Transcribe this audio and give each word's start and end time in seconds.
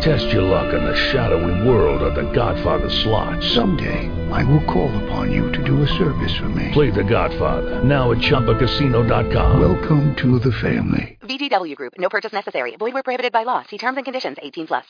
Test 0.00 0.28
your 0.28 0.42
luck 0.42 0.74
in 0.74 0.84
the 0.84 0.94
shadowy 0.94 1.66
world 1.66 2.02
of 2.02 2.14
The 2.14 2.30
Godfather 2.32 2.90
slot. 2.90 3.42
Someday, 3.42 4.10
I 4.30 4.44
will 4.44 4.62
call 4.64 4.94
upon 5.04 5.32
you 5.32 5.50
to 5.52 5.64
do 5.64 5.82
a 5.82 5.88
service 5.88 6.36
for 6.36 6.50
me. 6.50 6.70
Play 6.72 6.90
The 6.90 7.02
Godfather 7.02 7.82
now 7.82 8.12
at 8.12 8.18
ChumbaCasino.com. 8.18 9.58
Welcome 9.60 10.14
to 10.16 10.38
the 10.38 10.52
family. 10.52 11.18
VGW 11.22 11.74
Group. 11.76 11.94
No 11.98 12.10
purchase 12.10 12.32
necessary. 12.32 12.76
Void 12.76 12.92
where 12.92 13.02
prohibited 13.02 13.32
by 13.32 13.44
law. 13.44 13.62
See 13.70 13.78
terms 13.78 13.96
and 13.96 14.04
conditions. 14.04 14.36
18 14.40 14.66
plus. 14.66 14.84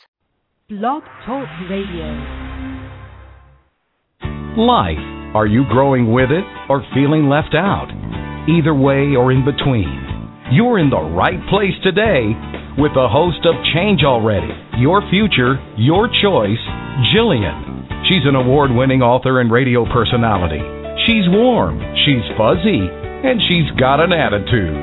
Blog 0.69 1.05
Talk 1.25 1.49
Radio. 1.71 2.07
Life. 4.57 4.99
Are 5.37 5.47
you 5.47 5.65
growing 5.69 6.13
with 6.13 6.33
it 6.33 6.45
or 6.69 6.85
feeling 6.95 7.29
left 7.29 7.55
out? 7.55 7.89
Either 8.49 8.75
way 8.75 9.15
or 9.15 9.31
in 9.31 9.45
between. 9.45 10.03
You're 10.51 10.79
in 10.79 10.91
the 10.91 11.01
right 11.01 11.41
place 11.49 11.75
today 11.83 12.35
with 12.79 12.93
the 12.93 13.09
host 13.09 13.41
of 13.47 13.55
Change 13.73 14.05
Already 14.05 14.53
Your 14.79 15.01
Future, 15.09 15.57
Your 15.77 16.09
Choice, 16.09 16.61
Jillian. 17.13 18.05
She's 18.09 18.27
an 18.27 18.35
award 18.37 18.71
winning 18.71 19.01
author 19.01 19.41
and 19.41 19.51
radio 19.51 19.85
personality. 19.91 20.61
She's 21.07 21.25
warm, 21.29 21.81
she's 22.05 22.23
fuzzy, 22.37 22.85
and 23.25 23.41
she's 23.49 23.71
got 23.81 24.01
an 24.01 24.13
attitude. 24.13 24.77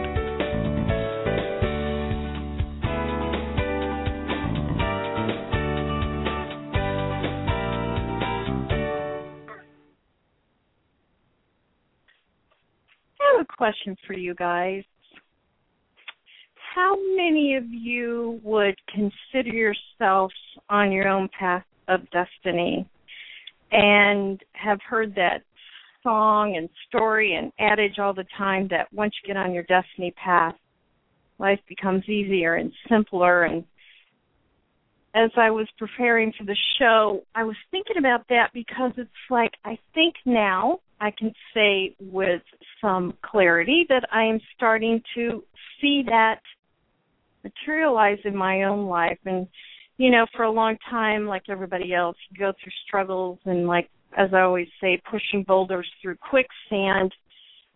I 13.21 13.37
have 13.37 13.41
a 13.41 13.57
question 13.57 13.95
for 14.07 14.13
you 14.13 14.33
guys. 14.33 14.83
How 16.73 16.95
many 17.15 17.55
of 17.55 17.65
you 17.69 18.39
would 18.43 18.75
consider 18.87 19.55
yourselves 19.55 20.33
on 20.69 20.91
your 20.91 21.07
own 21.07 21.29
path 21.37 21.65
of 21.87 22.01
destiny 22.09 22.89
and 23.71 24.41
have 24.53 24.79
heard 24.81 25.13
that 25.13 25.43
song 26.01 26.55
and 26.57 26.67
story 26.87 27.35
and 27.35 27.51
adage 27.59 27.99
all 27.99 28.13
the 28.15 28.25
time 28.35 28.67
that 28.69 28.91
once 28.91 29.13
you 29.21 29.27
get 29.27 29.37
on 29.37 29.53
your 29.53 29.63
destiny 29.63 30.11
path, 30.11 30.55
life 31.37 31.59
becomes 31.69 32.09
easier 32.09 32.55
and 32.55 32.71
simpler? 32.89 33.43
And 33.43 33.65
as 35.13 35.29
I 35.37 35.51
was 35.51 35.67
preparing 35.77 36.33
for 36.35 36.43
the 36.43 36.57
show, 36.79 37.21
I 37.35 37.43
was 37.43 37.55
thinking 37.69 37.97
about 37.99 38.27
that 38.29 38.49
because 38.51 38.93
it's 38.97 39.11
like 39.29 39.51
I 39.63 39.77
think 39.93 40.15
now 40.25 40.79
I 40.99 41.11
can 41.11 41.33
say 41.53 41.95
with 41.99 42.41
some 42.81 43.13
clarity 43.21 43.85
that 43.89 44.07
I 44.11 44.23
am 44.23 44.39
starting 44.55 45.03
to 45.13 45.43
see 45.79 46.03
that 46.07 46.39
materialize 47.43 48.19
in 48.25 48.35
my 48.35 48.63
own 48.63 48.87
life. 48.87 49.19
And, 49.25 49.47
you 49.97 50.11
know, 50.11 50.25
for 50.35 50.43
a 50.43 50.51
long 50.51 50.77
time, 50.89 51.27
like 51.27 51.43
everybody 51.49 51.93
else, 51.93 52.17
you 52.29 52.37
go 52.37 52.51
through 52.51 52.71
struggles 52.87 53.39
and, 53.45 53.67
like, 53.67 53.89
as 54.17 54.29
I 54.33 54.41
always 54.41 54.67
say, 54.79 55.01
pushing 55.09 55.43
boulders 55.43 55.89
through 56.01 56.17
quicksand. 56.17 57.11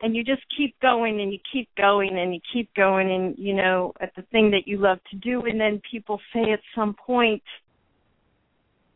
And 0.02 0.16
you 0.16 0.24
just 0.24 0.44
keep 0.56 0.80
going 0.80 1.20
and 1.22 1.34
you 1.34 1.40
keep 1.52 1.70
going 1.76 2.20
and 2.20 2.34
you 2.34 2.40
keep 2.54 2.72
going 2.76 3.12
and, 3.12 3.36
you 3.38 3.56
know, 3.56 3.94
at 4.00 4.16
the 4.16 4.22
thing 4.32 4.52
that 4.52 4.68
you 4.68 4.78
love 4.78 5.00
to 5.10 5.18
do. 5.18 5.42
And 5.46 5.60
then 5.60 5.82
people 5.90 6.20
say 6.34 6.52
at 6.52 6.60
some 6.76 6.94
point, 6.94 7.42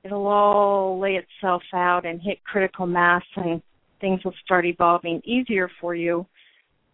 it'll 0.03 0.27
all 0.27 0.99
lay 0.99 1.17
itself 1.17 1.63
out 1.73 2.05
and 2.05 2.21
hit 2.21 2.43
critical 2.43 2.85
mass 2.85 3.23
and 3.35 3.61
things 3.99 4.23
will 4.23 4.33
start 4.43 4.65
evolving 4.65 5.21
easier 5.25 5.69
for 5.79 5.95
you 5.95 6.25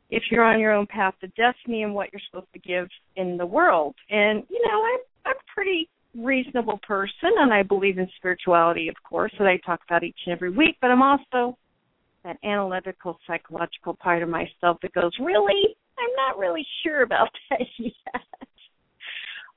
if 0.09 0.23
you're 0.31 0.43
on 0.43 0.59
your 0.59 0.71
own 0.71 0.87
path 0.87 1.13
to 1.21 1.27
destiny 1.29 1.83
and 1.83 1.93
what 1.93 2.09
you're 2.11 2.21
supposed 2.29 2.51
to 2.53 2.59
give 2.59 2.87
in 3.15 3.37
the 3.37 3.45
world. 3.45 3.95
And 4.09 4.43
you 4.49 4.61
know, 4.67 4.83
I'm 4.83 4.99
I'm 5.25 5.35
a 5.35 5.53
pretty 5.53 5.89
reasonable 6.15 6.79
person 6.87 7.31
and 7.37 7.53
I 7.53 7.63
believe 7.63 7.97
in 7.99 8.07
spirituality 8.17 8.87
of 8.87 8.95
course 9.07 9.31
that 9.37 9.47
I 9.47 9.57
talk 9.65 9.81
about 9.87 10.03
each 10.03 10.17
and 10.25 10.33
every 10.33 10.49
week, 10.49 10.77
but 10.81 10.89
I'm 10.89 11.01
also 11.03 11.57
that 12.23 12.37
analytical 12.43 13.19
psychological 13.27 13.93
part 13.95 14.23
of 14.23 14.29
myself 14.29 14.77
that 14.81 14.93
goes, 14.93 15.11
Really? 15.19 15.75
I'm 15.99 16.15
not 16.15 16.37
really 16.37 16.65
sure 16.83 17.03
about 17.03 17.29
that 17.49 17.61
yet. 17.77 17.93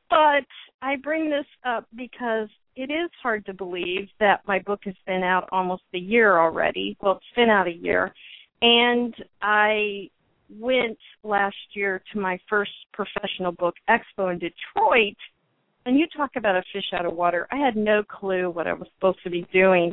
but 0.09 0.45
I 0.83 0.97
bring 0.97 1.29
this 1.31 1.47
up 1.65 1.87
because 1.95 2.49
it 2.77 2.91
is 2.91 3.11
hard 3.23 3.45
to 3.47 3.53
believe 3.53 4.09
that 4.21 4.41
my 4.47 4.59
book 4.61 4.81
has 4.85 4.95
been 5.07 5.23
out 5.23 5.49
almost 5.53 5.83
a 5.95 5.99
year 5.99 6.39
already. 6.39 6.97
Well, 7.01 7.17
it's 7.17 7.37
been 7.37 7.51
out 7.51 7.67
a 7.67 7.73
year. 7.73 8.15
And 8.63 9.15
I 9.43 10.09
went 10.59 10.99
last 11.23 11.57
year 11.75 12.03
to 12.13 12.21
my 12.21 12.39
first 12.49 12.73
professional 12.93 13.53
book 13.53 13.75
expo 13.89 14.33
in 14.33 14.39
Detroit, 14.39 15.17
and 15.87 15.99
you 15.99 16.07
talk 16.17 16.31
about 16.37 16.57
a 16.57 16.63
fish 16.73 16.93
out 16.93 17.07
of 17.07 17.15
water. 17.15 17.47
I 17.51 17.57
had 17.57 17.77
no 17.77 18.03
clue 18.03 18.51
what 18.51 18.67
I 18.67 18.73
was 18.73 18.89
supposed 18.97 19.23
to 19.25 19.31
be 19.31 19.47
doing. 19.53 19.93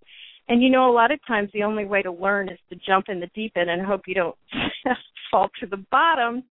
And 0.49 0.61
you 0.61 0.69
know, 0.69 0.89
a 0.89 0.93
lot 0.93 1.11
of 1.11 1.19
times 1.27 1.49
the 1.53 1.63
only 1.63 1.85
way 1.85 2.01
to 2.01 2.11
learn 2.11 2.49
is 2.49 2.59
to 2.69 2.75
jump 2.75 3.09
in 3.09 3.19
the 3.19 3.29
deep 3.35 3.53
end 3.55 3.69
and 3.69 3.85
hope 3.85 4.01
you 4.07 4.15
don't 4.15 4.35
fall 5.31 5.49
to 5.59 5.65
the 5.67 5.83
bottom. 5.91 6.43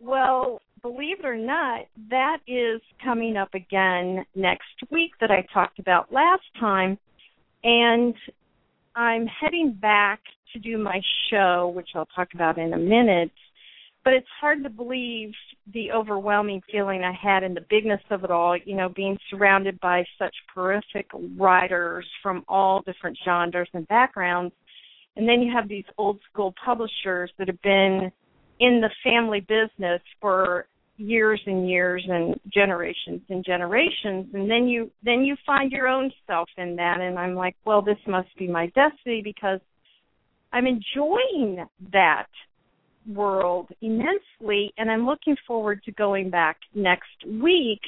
Well, 0.00 0.60
believe 0.82 1.20
it 1.20 1.26
or 1.26 1.36
not, 1.36 1.82
that 2.08 2.38
is 2.46 2.80
coming 3.04 3.36
up 3.36 3.54
again 3.54 4.24
next 4.34 4.64
week 4.90 5.12
that 5.20 5.30
I 5.30 5.46
talked 5.52 5.78
about 5.78 6.12
last 6.12 6.42
time. 6.58 6.98
And 7.62 8.14
I'm 8.96 9.26
heading 9.26 9.76
back 9.80 10.20
to 10.52 10.58
do 10.58 10.78
my 10.78 11.00
show, 11.30 11.72
which 11.74 11.90
I'll 11.94 12.06
talk 12.06 12.28
about 12.34 12.58
in 12.58 12.72
a 12.72 12.78
minute. 12.78 13.30
But 14.02 14.14
it's 14.14 14.26
hard 14.40 14.62
to 14.62 14.70
believe 14.70 15.32
the 15.74 15.92
overwhelming 15.92 16.62
feeling 16.72 17.04
I 17.04 17.12
had 17.12 17.42
and 17.42 17.54
the 17.54 17.66
bigness 17.68 18.00
of 18.10 18.24
it 18.24 18.30
all, 18.30 18.56
you 18.56 18.74
know, 18.74 18.88
being 18.88 19.18
surrounded 19.28 19.78
by 19.80 20.04
such 20.18 20.34
prolific 20.52 21.06
writers 21.38 22.06
from 22.22 22.44
all 22.48 22.82
different 22.82 23.18
genres 23.24 23.68
and 23.74 23.86
backgrounds. 23.88 24.54
And 25.16 25.28
then 25.28 25.42
you 25.42 25.52
have 25.52 25.68
these 25.68 25.84
old 25.98 26.18
school 26.32 26.54
publishers 26.64 27.30
that 27.38 27.48
have 27.48 27.60
been 27.62 28.10
in 28.58 28.80
the 28.80 28.90
family 29.04 29.40
business 29.40 30.00
for 30.20 30.66
years 31.00 31.40
and 31.46 31.68
years 31.68 32.04
and 32.08 32.38
generations 32.52 33.22
and 33.30 33.42
generations 33.44 34.26
and 34.34 34.50
then 34.50 34.68
you 34.68 34.90
then 35.02 35.24
you 35.24 35.34
find 35.46 35.72
your 35.72 35.88
own 35.88 36.12
self 36.26 36.48
in 36.58 36.76
that 36.76 37.00
and 37.00 37.18
I'm 37.18 37.34
like, 37.34 37.56
well, 37.64 37.80
this 37.80 37.96
must 38.06 38.28
be 38.38 38.46
my 38.46 38.66
destiny 38.74 39.22
because 39.24 39.60
I'm 40.52 40.66
enjoying 40.66 41.64
that 41.92 42.26
world 43.06 43.68
immensely 43.80 44.72
and 44.76 44.90
I'm 44.90 45.06
looking 45.06 45.36
forward 45.46 45.82
to 45.84 45.92
going 45.92 46.30
back 46.30 46.58
next 46.74 47.24
week 47.26 47.80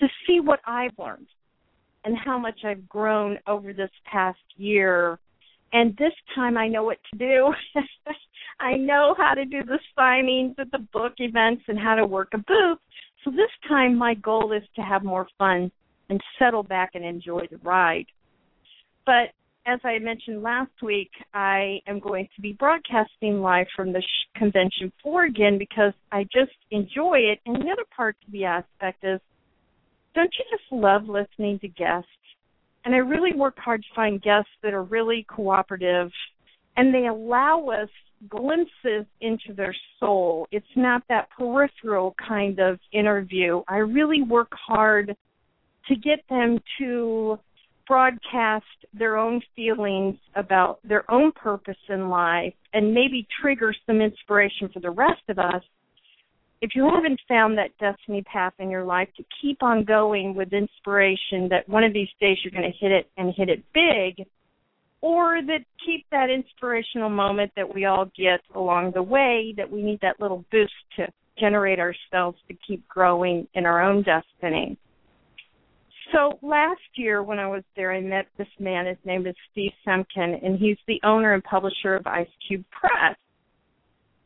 to 0.00 0.06
see 0.26 0.40
what 0.40 0.60
I've 0.66 0.98
learned 0.98 1.26
and 2.04 2.16
how 2.16 2.38
much 2.38 2.60
I've 2.64 2.88
grown 2.88 3.38
over 3.46 3.72
this 3.72 3.90
past 4.10 4.38
year. 4.56 5.18
And 5.72 5.96
this 5.96 6.12
time 6.34 6.56
I 6.56 6.68
know 6.68 6.84
what 6.84 6.98
to 7.12 7.18
do. 7.18 7.52
I 8.60 8.76
know 8.76 9.14
how 9.18 9.34
to 9.34 9.44
do 9.44 9.62
the 9.64 9.78
signings 9.98 10.58
at 10.58 10.70
the 10.70 10.86
book 10.92 11.14
events 11.18 11.64
and 11.68 11.78
how 11.78 11.94
to 11.94 12.06
work 12.06 12.28
a 12.32 12.38
booth. 12.38 12.78
So 13.24 13.30
this 13.30 13.50
time 13.68 13.98
my 13.98 14.14
goal 14.14 14.52
is 14.52 14.62
to 14.76 14.82
have 14.82 15.02
more 15.02 15.26
fun 15.36 15.70
and 16.08 16.20
settle 16.38 16.62
back 16.62 16.90
and 16.94 17.04
enjoy 17.04 17.46
the 17.50 17.58
ride. 17.58 18.06
But 19.04 19.30
as 19.66 19.80
I 19.84 19.98
mentioned 19.98 20.42
last 20.42 20.70
week, 20.80 21.10
I 21.34 21.80
am 21.88 21.98
going 21.98 22.28
to 22.36 22.40
be 22.40 22.52
broadcasting 22.52 23.40
live 23.40 23.66
from 23.74 23.92
the 23.92 24.00
sh- 24.00 24.38
convention 24.38 24.92
floor 25.02 25.24
again 25.24 25.58
because 25.58 25.92
I 26.12 26.22
just 26.24 26.56
enjoy 26.70 27.18
it. 27.18 27.40
And 27.46 27.56
the 27.56 27.70
other 27.70 27.84
part 27.94 28.16
to 28.24 28.30
the 28.30 28.44
aspect 28.44 29.02
is, 29.02 29.20
don't 30.14 30.32
you 30.38 30.44
just 30.50 30.70
love 30.70 31.08
listening 31.08 31.58
to 31.60 31.68
guests? 31.68 32.08
And 32.84 32.94
I 32.94 32.98
really 32.98 33.32
work 33.34 33.58
hard 33.58 33.82
to 33.82 33.88
find 33.94 34.22
guests 34.22 34.50
that 34.62 34.72
are 34.72 34.84
really 34.84 35.26
cooperative 35.28 36.10
and 36.76 36.94
they 36.94 37.06
allow 37.06 37.68
us 37.68 37.88
glimpses 38.28 39.06
into 39.20 39.52
their 39.56 39.74
soul. 39.98 40.46
It's 40.52 40.66
not 40.76 41.02
that 41.08 41.28
peripheral 41.36 42.14
kind 42.16 42.60
of 42.60 42.78
interview. 42.92 43.62
I 43.66 43.78
really 43.78 44.22
work 44.22 44.52
hard 44.52 45.16
to 45.88 45.96
get 45.96 46.20
them 46.30 46.60
to 46.78 47.38
broadcast 47.86 48.64
their 48.92 49.16
own 49.16 49.40
feelings 49.54 50.16
about 50.34 50.78
their 50.86 51.08
own 51.10 51.32
purpose 51.32 51.76
in 51.88 52.08
life 52.08 52.54
and 52.72 52.92
maybe 52.92 53.26
trigger 53.40 53.74
some 53.86 54.00
inspiration 54.00 54.68
for 54.72 54.80
the 54.80 54.90
rest 54.90 55.22
of 55.28 55.38
us. 55.38 55.62
If 56.62 56.70
you 56.74 56.90
haven't 56.92 57.20
found 57.28 57.58
that 57.58 57.76
destiny 57.78 58.22
path 58.22 58.54
in 58.58 58.70
your 58.70 58.84
life, 58.84 59.08
to 59.18 59.24
keep 59.42 59.62
on 59.62 59.84
going 59.84 60.34
with 60.34 60.52
inspiration 60.52 61.48
that 61.50 61.68
one 61.68 61.84
of 61.84 61.92
these 61.92 62.08
days 62.20 62.38
you're 62.42 62.50
going 62.50 62.70
to 62.70 62.78
hit 62.78 62.92
it 62.92 63.10
and 63.16 63.34
hit 63.36 63.50
it 63.50 63.62
big, 63.74 64.26
or 65.02 65.40
that 65.42 65.60
keep 65.84 66.06
that 66.10 66.30
inspirational 66.30 67.10
moment 67.10 67.52
that 67.56 67.74
we 67.74 67.84
all 67.84 68.06
get 68.16 68.40
along 68.54 68.92
the 68.94 69.02
way, 69.02 69.54
that 69.56 69.70
we 69.70 69.82
need 69.82 70.00
that 70.00 70.18
little 70.18 70.44
boost 70.50 70.72
to 70.96 71.06
generate 71.38 71.78
ourselves 71.78 72.38
to 72.48 72.56
keep 72.66 72.88
growing 72.88 73.46
in 73.54 73.66
our 73.66 73.82
own 73.82 74.02
destiny. 74.02 74.78
So 76.12 76.38
last 76.40 76.80
year 76.94 77.22
when 77.22 77.38
I 77.38 77.48
was 77.48 77.62
there, 77.74 77.92
I 77.92 78.00
met 78.00 78.26
this 78.38 78.48
man. 78.60 78.86
His 78.86 78.96
name 79.04 79.26
is 79.26 79.34
Steve 79.50 79.72
Semken, 79.86 80.44
and 80.44 80.58
he's 80.58 80.78
the 80.86 81.00
owner 81.04 81.34
and 81.34 81.42
publisher 81.42 81.96
of 81.96 82.06
Ice 82.06 82.28
Cube 82.46 82.64
Press. 82.70 83.16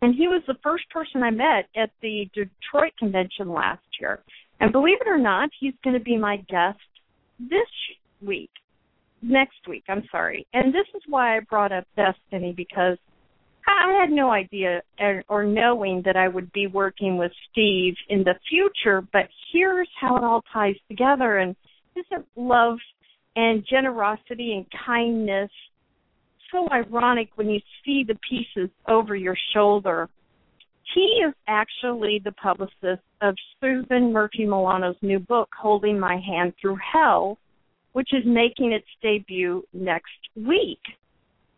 And 0.03 0.15
he 0.15 0.29
was 0.29 0.43
the 0.47 0.57
first 0.63 0.89
person 0.91 1.23
I 1.23 1.31
met 1.31 1.69
at 1.77 1.91
the 2.03 2.29
Detroit 2.35 2.93
convention 2.99 3.49
last 3.49 3.85
year. 4.01 4.21
And 4.61 4.73
believe 4.73 4.99
it 5.01 5.09
or 5.09 5.19
not, 5.19 5.51
he's 5.59 5.75
going 5.83 5.95
to 5.95 6.05
be 6.05 6.17
my 6.17 6.37
guest 6.49 6.79
this 7.39 7.69
week, 8.21 8.51
next 9.23 9.67
week, 9.67 9.85
I'm 9.89 10.05
sorry. 10.11 10.47
And 10.53 10.75
this 10.75 10.87
is 10.95 11.03
why 11.09 11.37
I 11.37 11.41
brought 11.41 11.73
up 11.73 11.85
Destiny 11.97 12.53
because 12.55 12.99
I 13.67 13.99
had 14.01 14.11
no 14.11 14.31
idea 14.31 14.83
or 15.29 15.45
knowing 15.45 16.03
that 16.05 16.17
I 16.17 16.29
would 16.29 16.53
be 16.53 16.67
working 16.67 17.17
with 17.17 17.33
Steve 17.51 17.95
in 18.09 18.25
the 18.25 18.35
future, 18.49 19.03
but 19.13 19.29
here's 19.53 19.89
how 19.99 20.17
it 20.17 20.25
all 20.25 20.43
ties 20.53 20.77
together. 20.89 21.39
And 21.39 21.55
isn't 21.97 22.27
love 22.37 22.79
and 23.37 23.65
generosity 23.69 24.55
and 24.55 24.67
kindness 24.87 25.51
so 26.53 26.69
ironic 26.71 27.31
when 27.37 27.49
you 27.49 27.61
see 27.85 28.05
the 28.07 28.19
pieces 28.29 28.71
over 28.89 29.15
your 29.15 29.37
shoulder? 29.55 30.09
He 30.95 31.23
is 31.27 31.35
actually 31.47 32.21
the 32.25 32.33
publicist 32.33 33.03
of 33.21 33.37
Susan 33.61 34.13
Murphy 34.13 34.45
Milano's 34.45 34.97
new 35.03 35.21
book, 35.21 35.49
Holding 35.57 36.01
My 36.01 36.17
Hand 36.17 36.55
Through 36.61 36.79
Hell, 36.93 37.39
which 37.93 38.09
is 38.13 38.25
making 38.25 38.73
its 38.73 38.87
debut 39.01 39.65
next 39.73 40.11
week. 40.35 40.81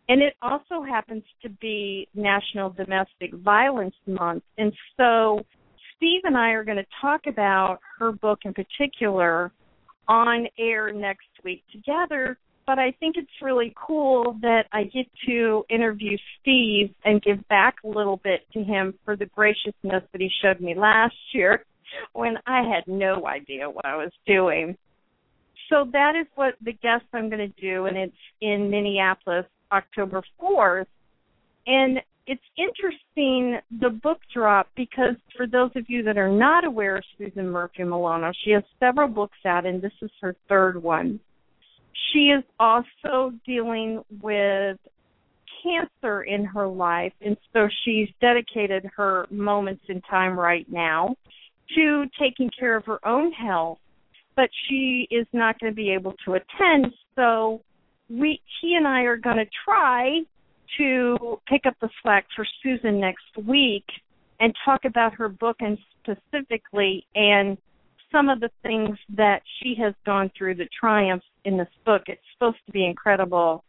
And 0.09 0.21
it 0.21 0.33
also 0.41 0.83
happens 0.83 1.23
to 1.41 1.49
be 1.49 2.07
National 2.13 2.69
Domestic 2.69 3.33
Violence 3.33 3.95
Month. 4.05 4.43
And 4.57 4.73
so 4.97 5.43
Steve 5.95 6.21
and 6.25 6.37
I 6.37 6.49
are 6.49 6.63
going 6.63 6.77
to 6.77 6.85
talk 7.01 7.21
about 7.27 7.79
her 7.97 8.11
book 8.11 8.39
in 8.43 8.53
particular 8.53 9.51
on 10.07 10.47
air 10.57 10.91
next 10.91 11.27
week 11.43 11.63
together. 11.71 12.37
But 12.65 12.79
I 12.79 12.91
think 12.99 13.17
it's 13.17 13.41
really 13.41 13.73
cool 13.75 14.37
that 14.41 14.67
I 14.71 14.83
get 14.83 15.05
to 15.27 15.65
interview 15.69 16.17
Steve 16.39 16.93
and 17.03 17.21
give 17.21 17.45
back 17.49 17.75
a 17.83 17.87
little 17.87 18.17
bit 18.23 18.41
to 18.53 18.63
him 18.63 18.93
for 19.03 19.17
the 19.17 19.25
graciousness 19.25 20.03
that 20.11 20.21
he 20.21 20.29
showed 20.41 20.61
me 20.61 20.73
last 20.73 21.15
year 21.33 21.65
when 22.13 22.37
I 22.47 22.61
had 22.61 22.87
no 22.87 23.27
idea 23.27 23.69
what 23.69 23.85
I 23.85 23.97
was 23.97 24.11
doing. 24.25 24.77
So 25.69 25.85
that 25.91 26.15
is 26.15 26.27
what 26.35 26.55
the 26.61 26.73
guest 26.73 27.05
I'm 27.13 27.29
going 27.29 27.51
to 27.51 27.61
do, 27.61 27.85
and 27.85 27.97
it's 27.97 28.15
in 28.41 28.69
Minneapolis 28.69 29.45
October 29.71 30.21
4th. 30.41 30.85
And 31.67 31.99
it's 32.25 32.41
interesting 32.57 33.59
the 33.81 33.89
book 33.89 34.19
drop 34.33 34.69
because 34.75 35.15
for 35.35 35.45
those 35.45 35.71
of 35.75 35.85
you 35.87 36.03
that 36.03 36.17
are 36.17 36.31
not 36.31 36.63
aware 36.63 36.97
of 36.97 37.03
Susan 37.17 37.49
Murphy 37.49 37.83
Milano, 37.83 38.31
she 38.43 38.51
has 38.51 38.63
several 38.79 39.07
books 39.07 39.37
out 39.45 39.65
and 39.65 39.81
this 39.81 39.91
is 40.01 40.11
her 40.21 40.35
third 40.47 40.81
one. 40.81 41.19
She 42.11 42.27
is 42.27 42.43
also 42.59 43.33
dealing 43.45 44.03
with 44.21 44.77
cancer 45.63 46.23
in 46.23 46.45
her 46.45 46.67
life 46.67 47.13
and 47.21 47.37
so 47.51 47.67
she's 47.83 48.09
dedicated 48.21 48.89
her 48.95 49.27
moments 49.29 49.83
in 49.89 50.01
time 50.01 50.37
right 50.37 50.65
now 50.71 51.15
to 51.75 52.05
taking 52.19 52.49
care 52.57 52.75
of 52.75 52.85
her 52.85 53.05
own 53.07 53.31
health. 53.31 53.79
But 54.35 54.49
she 54.67 55.07
is 55.11 55.27
not 55.31 55.59
going 55.59 55.71
to 55.71 55.75
be 55.75 55.91
able 55.91 56.15
to 56.25 56.33
attend, 56.33 56.87
so 57.15 57.61
we 58.09 58.41
he 58.61 58.75
and 58.75 58.87
I 58.87 59.01
are 59.01 59.17
going 59.17 59.37
to 59.37 59.45
try 59.63 60.21
to 60.77 61.39
pick 61.47 61.65
up 61.65 61.75
the 61.81 61.89
slack 62.01 62.25
for 62.35 62.45
Susan 62.61 62.99
next 62.99 63.37
week 63.45 63.85
and 64.39 64.53
talk 64.65 64.85
about 64.85 65.13
her 65.13 65.29
book 65.29 65.57
and 65.59 65.77
specifically 66.01 67.05
and 67.15 67.57
some 68.11 68.29
of 68.29 68.39
the 68.39 68.49
things 68.61 68.97
that 69.15 69.41
she 69.59 69.75
has 69.79 69.93
gone 70.05 70.31
through, 70.37 70.55
the 70.55 70.67
triumphs 70.79 71.25
in 71.45 71.57
this 71.57 71.67
book. 71.85 72.03
It's 72.07 72.21
supposed 72.33 72.59
to 72.67 72.71
be 72.71 72.85
incredible. 72.85 73.63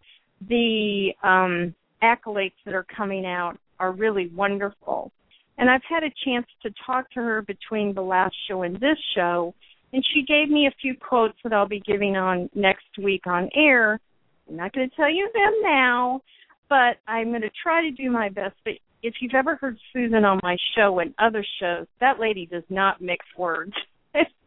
The 0.48 1.12
um, 1.22 1.74
accolades 2.02 2.52
that 2.66 2.74
are 2.74 2.86
coming 2.94 3.24
out 3.24 3.58
are 3.80 3.92
really 3.92 4.28
wonderful. 4.28 5.10
And 5.56 5.70
I've 5.70 5.84
had 5.88 6.02
a 6.02 6.12
chance 6.24 6.46
to 6.62 6.70
talk 6.84 7.10
to 7.12 7.20
her 7.20 7.42
between 7.42 7.94
the 7.94 8.02
last 8.02 8.34
show 8.48 8.62
and 8.62 8.76
this 8.76 8.98
show, 9.14 9.54
and 9.92 10.04
she 10.12 10.22
gave 10.22 10.50
me 10.50 10.66
a 10.66 10.74
few 10.80 10.94
quotes 10.96 11.38
that 11.44 11.52
I'll 11.52 11.68
be 11.68 11.80
giving 11.80 12.16
on 12.16 12.50
next 12.54 12.86
week 13.00 13.26
on 13.26 13.48
air. 13.54 14.00
I'm 14.48 14.56
not 14.56 14.72
going 14.72 14.90
to 14.90 14.96
tell 14.96 15.10
you 15.10 15.30
them 15.32 15.54
now, 15.62 16.20
but 16.68 16.96
I'm 17.06 17.28
going 17.28 17.42
to 17.42 17.50
try 17.62 17.82
to 17.82 17.90
do 17.90 18.10
my 18.10 18.28
best. 18.28 18.54
But 18.64 18.74
if 19.02 19.14
you've 19.20 19.34
ever 19.34 19.56
heard 19.56 19.78
Susan 19.92 20.24
on 20.24 20.40
my 20.42 20.56
show 20.76 20.98
and 20.98 21.14
other 21.18 21.44
shows, 21.60 21.86
that 22.00 22.18
lady 22.18 22.46
does 22.46 22.64
not 22.70 23.00
mix 23.00 23.24
words. 23.36 23.72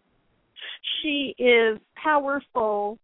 she 1.01 1.35
is 1.37 1.79
powerful, 2.01 2.97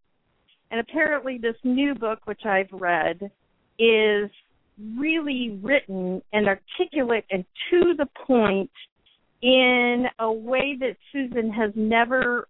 and 0.72 0.80
apparently, 0.80 1.38
this 1.38 1.56
new 1.64 1.94
book, 1.94 2.20
which 2.26 2.46
I've 2.46 2.72
read, 2.72 3.32
is 3.78 4.30
really 4.98 5.60
written 5.62 6.22
and 6.34 6.48
articulate 6.48 7.26
and 7.30 7.46
to 7.70 7.94
the 7.98 8.08
point 8.26 8.72
in 9.44 10.06
a 10.20 10.32
way 10.32 10.76
that 10.80 10.96
Susan 11.12 11.52
has 11.52 11.72
never 11.76 12.48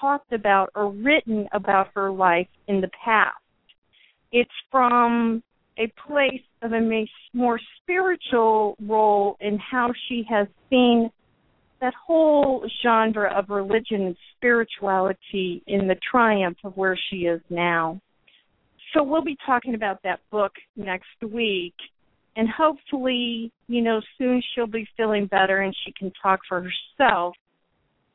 talked 0.00 0.32
about 0.32 0.70
or 0.74 0.90
written 0.90 1.48
about 1.52 1.88
her 1.94 2.12
life 2.12 2.48
in 2.68 2.80
the 2.80 2.90
past. 3.04 3.34
It's 4.30 4.50
from 4.70 5.42
a 5.78 5.92
place 6.06 6.42
of 6.62 6.72
a 6.72 7.06
more 7.32 7.58
spiritual 7.82 8.76
role 8.80 9.36
in 9.40 9.58
how 9.58 9.92
she 10.08 10.24
has 10.28 10.46
seen 10.70 11.10
that 11.80 11.94
whole 11.94 12.68
genre 12.82 13.32
of 13.36 13.50
religion 13.50 14.02
and 14.02 14.16
spirituality 14.36 15.62
in 15.66 15.86
the 15.86 15.96
triumph 16.10 16.56
of 16.64 16.76
where 16.76 16.98
she 17.10 17.26
is 17.26 17.40
now. 17.50 18.00
So 18.92 19.02
we'll 19.02 19.24
be 19.24 19.36
talking 19.44 19.74
about 19.74 20.02
that 20.04 20.20
book 20.30 20.52
next 20.76 21.22
week. 21.22 21.74
And 22.36 22.48
hopefully, 22.48 23.52
you 23.68 23.82
know, 23.82 24.00
soon 24.18 24.42
she'll 24.54 24.66
be 24.66 24.88
feeling 24.96 25.26
better 25.26 25.60
and 25.60 25.74
she 25.84 25.92
can 25.92 26.12
talk 26.22 26.40
for 26.48 26.62
herself. 26.62 27.34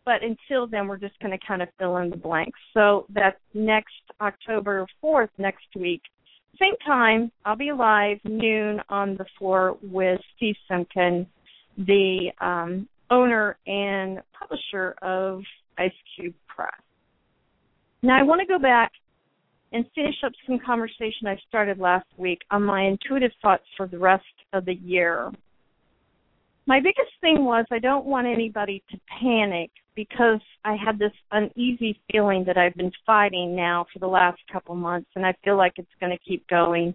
But 0.05 0.23
until 0.23 0.65
then, 0.65 0.87
we're 0.87 0.97
just 0.97 1.19
going 1.19 1.37
to 1.37 1.45
kind 1.45 1.61
of 1.61 1.69
fill 1.77 1.97
in 1.97 2.09
the 2.09 2.17
blanks. 2.17 2.59
So 2.73 3.05
that's 3.13 3.39
next 3.53 3.93
October 4.19 4.87
4th, 5.03 5.29
next 5.37 5.67
week, 5.75 6.01
same 6.59 6.75
time, 6.85 7.31
I'll 7.45 7.55
be 7.55 7.71
live 7.71 8.17
noon 8.25 8.81
on 8.89 9.15
the 9.17 9.25
floor 9.37 9.77
with 9.81 10.19
Steve 10.35 10.55
Semken, 10.69 11.25
the 11.77 12.31
um, 12.41 12.87
owner 13.09 13.57
and 13.65 14.19
publisher 14.37 14.95
of 15.01 15.41
Ice 15.77 15.91
Cube 16.15 16.33
Press. 16.47 16.71
Now, 18.01 18.19
I 18.19 18.23
want 18.23 18.41
to 18.41 18.47
go 18.47 18.59
back 18.59 18.91
and 19.71 19.85
finish 19.93 20.15
up 20.25 20.31
some 20.45 20.59
conversation 20.65 21.27
I 21.27 21.37
started 21.47 21.79
last 21.79 22.07
week 22.17 22.39
on 22.51 22.63
my 22.63 22.83
intuitive 22.83 23.31
thoughts 23.41 23.63
for 23.77 23.87
the 23.87 23.99
rest 23.99 24.23
of 24.53 24.65
the 24.65 24.73
year 24.73 25.31
my 26.65 26.79
biggest 26.79 27.11
thing 27.21 27.45
was 27.45 27.65
I 27.71 27.79
don't 27.79 28.05
want 28.05 28.27
anybody 28.27 28.83
to 28.91 28.99
panic 29.21 29.71
because 29.95 30.39
I 30.63 30.75
had 30.75 30.99
this 30.99 31.11
uneasy 31.31 31.99
feeling 32.11 32.43
that 32.45 32.57
I've 32.57 32.75
been 32.75 32.91
fighting 33.05 33.55
now 33.55 33.85
for 33.91 33.99
the 33.99 34.07
last 34.07 34.39
couple 34.51 34.75
months 34.75 35.09
and 35.15 35.25
I 35.25 35.33
feel 35.43 35.57
like 35.57 35.73
it's 35.77 35.89
going 35.99 36.11
to 36.11 36.23
keep 36.23 36.47
going 36.47 36.93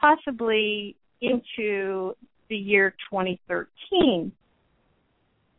possibly 0.00 0.96
into 1.20 2.14
the 2.48 2.56
year 2.56 2.94
2013. 3.10 4.32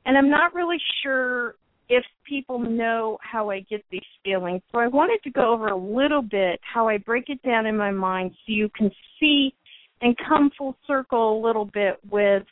And 0.06 0.18
I'm 0.18 0.30
not 0.30 0.54
really 0.54 0.80
sure 1.04 1.56
if 1.90 2.04
people 2.28 2.60
know 2.60 3.18
how 3.22 3.50
I 3.50 3.62
get 3.62 3.84
these 3.92 4.02
feelings. 4.24 4.62
So 4.72 4.80
I 4.80 4.88
wanted 4.88 5.22
to 5.24 5.32
go 5.32 5.54
over 5.54 5.68
a 5.68 5.78
little 5.78 6.22
bit 6.22 6.60
how 6.62 6.88
I 6.88 6.98
break 6.98 7.30
it 7.30 7.42
down 7.42 7.66
in 7.66 7.76
my 7.76 7.92
mind 7.92 8.32
so 8.32 8.54
you 8.54 8.70
can 8.76 8.92
see 9.20 9.54
and 10.02 10.16
come 10.28 10.52
full 10.58 10.78
circle 10.88 11.40
a 11.40 11.42
little 11.46 11.66
bit 11.66 12.00
with 12.10 12.44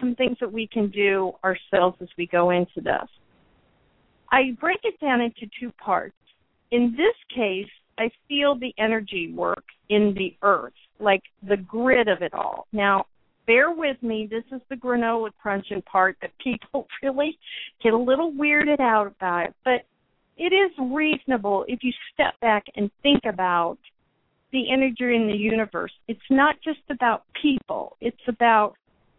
some 0.00 0.14
things 0.14 0.36
that 0.40 0.52
we 0.52 0.66
can 0.66 0.90
do 0.90 1.32
ourselves 1.44 1.96
as 2.00 2.08
we 2.16 2.26
go 2.26 2.50
into 2.50 2.80
this. 2.82 3.08
I 4.30 4.56
break 4.60 4.80
it 4.82 4.98
down 5.00 5.20
into 5.20 5.48
two 5.60 5.70
parts. 5.72 6.16
In 6.70 6.94
this 6.96 7.14
case, 7.34 7.70
I 7.98 8.10
feel 8.28 8.58
the 8.58 8.74
energy 8.78 9.32
work 9.32 9.64
in 9.88 10.14
the 10.16 10.36
earth, 10.42 10.72
like 10.98 11.22
the 11.46 11.56
grid 11.56 12.08
of 12.08 12.22
it 12.22 12.34
all. 12.34 12.66
Now, 12.72 13.06
bear 13.46 13.70
with 13.72 14.02
me, 14.02 14.26
this 14.28 14.44
is 14.50 14.60
the 14.68 14.76
granola 14.76 15.30
crunching 15.40 15.82
part 15.82 16.16
that 16.22 16.32
people 16.42 16.86
really 17.02 17.38
get 17.82 17.92
a 17.92 17.98
little 17.98 18.32
weirded 18.32 18.80
out 18.80 19.06
about, 19.06 19.54
but 19.64 19.86
it 20.36 20.52
is 20.52 20.72
reasonable 20.90 21.64
if 21.68 21.80
you 21.82 21.92
step 22.12 22.38
back 22.40 22.64
and 22.74 22.90
think 23.02 23.20
about 23.24 23.78
the 24.52 24.72
energy 24.72 25.14
in 25.14 25.28
the 25.28 25.36
universe. 25.36 25.92
It's 26.08 26.20
not 26.30 26.56
just 26.64 26.80
about 26.90 27.24
people, 27.40 27.96
it's 28.00 28.16
about 28.28 28.74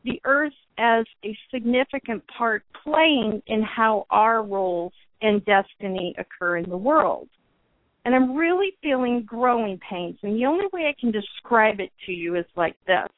the 0.06 0.22
earth 0.24 0.54
as 0.78 1.06
a 1.26 1.38
significant 1.54 2.24
part 2.28 2.64
playing 2.84 3.42
in 3.48 3.64
how 3.64 4.06
our 4.10 4.44
roles 4.44 4.94
and 5.22 5.44
destiny 5.46 6.16
occur 6.18 6.58
in 6.58 6.70
the 6.70 6.78
world. 6.78 7.28
And 8.06 8.14
I'm 8.14 8.36
really 8.36 8.78
feeling 8.84 9.24
growing 9.26 9.80
pains. 9.90 10.18
And 10.22 10.36
the 10.36 10.46
only 10.46 10.66
way 10.72 10.84
I 10.88 10.96
can 11.00 11.12
describe 11.12 11.80
it 11.80 11.92
to 12.06 12.12
you 12.12 12.36
is 12.36 12.46
like 12.56 12.76
this. 12.86 13.10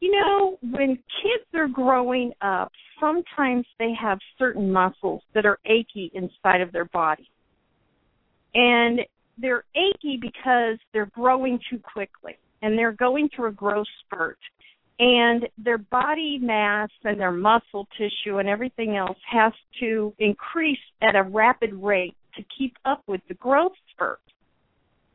You 0.00 0.12
know, 0.12 0.58
when 0.62 0.96
kids 1.22 1.44
are 1.54 1.68
growing 1.68 2.32
up, 2.40 2.72
sometimes 2.98 3.66
they 3.78 3.92
have 4.00 4.18
certain 4.38 4.72
muscles 4.72 5.22
that 5.34 5.44
are 5.44 5.58
achy 5.66 6.10
inside 6.14 6.62
of 6.62 6.72
their 6.72 6.86
body. 6.86 7.28
And 8.54 9.00
they're 9.36 9.64
achy 9.74 10.18
because 10.20 10.78
they're 10.92 11.10
growing 11.14 11.58
too 11.70 11.78
quickly 11.78 12.38
and 12.62 12.78
they're 12.78 12.92
going 12.92 13.28
through 13.34 13.48
a 13.48 13.52
growth 13.52 13.86
spurt. 14.06 14.38
And 14.98 15.48
their 15.58 15.78
body 15.78 16.38
mass 16.40 16.88
and 17.02 17.18
their 17.18 17.32
muscle 17.32 17.88
tissue 17.98 18.38
and 18.38 18.48
everything 18.48 18.96
else 18.96 19.18
has 19.30 19.52
to 19.80 20.14
increase 20.18 20.78
at 21.02 21.16
a 21.16 21.22
rapid 21.22 21.72
rate 21.74 22.16
to 22.36 22.44
keep 22.56 22.76
up 22.84 23.02
with 23.06 23.20
the 23.28 23.34
growth 23.34 23.72
spurt. 23.92 24.20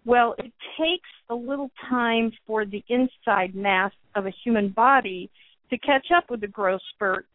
Well, 0.06 0.36
it 0.38 0.52
takes 0.78 1.10
a 1.30 1.36
little 1.36 1.72
time 1.90 2.32
for 2.48 2.66
the 2.66 2.84
inside 2.90 3.56
mass 3.56 3.92
of 4.16 4.26
a 4.26 4.34
human 4.44 4.70
body 4.70 5.30
to 5.70 5.78
catch 5.78 6.08
up 6.16 6.30
with 6.30 6.42
the 6.42 6.48
growth 6.48 6.82
spurt 6.94 7.26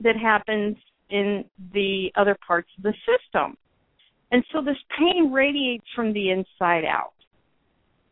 that 0.00 0.16
happens 0.16 0.76
in 1.10 1.44
the 1.72 2.10
other 2.16 2.36
parts 2.46 2.68
of 2.78 2.84
the 2.84 2.94
system. 3.06 3.56
And 4.30 4.42
so 4.52 4.62
this 4.62 4.78
pain 4.98 5.30
radiates 5.30 5.84
from 5.94 6.12
the 6.12 6.30
inside 6.30 6.84
out. 6.84 7.12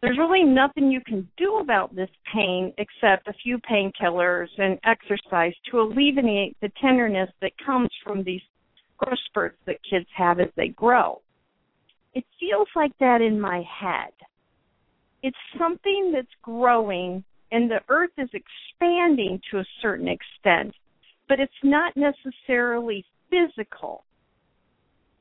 There's 0.02 0.16
really 0.16 0.44
nothing 0.44 0.90
you 0.90 1.02
can 1.02 1.28
do 1.36 1.58
about 1.58 1.94
this 1.94 2.08
pain 2.32 2.72
except 2.78 3.28
a 3.28 3.34
few 3.42 3.58
painkillers 3.58 4.48
and 4.56 4.78
exercise 4.84 5.52
to 5.70 5.80
alleviate 5.80 6.56
the 6.60 6.70
tenderness 6.80 7.28
that 7.42 7.52
comes 7.64 7.90
from 8.02 8.24
these 8.24 8.40
growth 8.96 9.18
spurts 9.26 9.58
that 9.66 9.76
kids 9.88 10.06
have 10.16 10.40
as 10.40 10.48
they 10.56 10.68
grow. 10.68 11.20
It 12.14 12.24
feels 12.38 12.68
like 12.74 12.96
that 12.98 13.20
in 13.20 13.38
my 13.38 13.62
head. 13.62 14.12
It's 15.22 15.36
something 15.58 16.12
that's 16.14 16.28
growing 16.42 17.22
and 17.52 17.70
the 17.70 17.80
earth 17.88 18.10
is 18.16 18.30
expanding 18.32 19.40
to 19.50 19.58
a 19.58 19.64
certain 19.82 20.08
extent, 20.08 20.74
but 21.28 21.40
it's 21.40 21.52
not 21.62 21.92
necessarily 21.96 23.04
physical. 23.28 24.04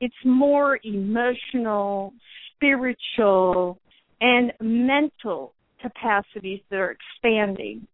It's 0.00 0.14
more 0.24 0.78
emotional, 0.84 2.14
spiritual, 2.54 3.78
and 4.20 4.52
mental 4.60 5.54
capacities 5.80 6.60
that 6.70 6.78
are 6.78 6.94
expanding. 6.96 7.86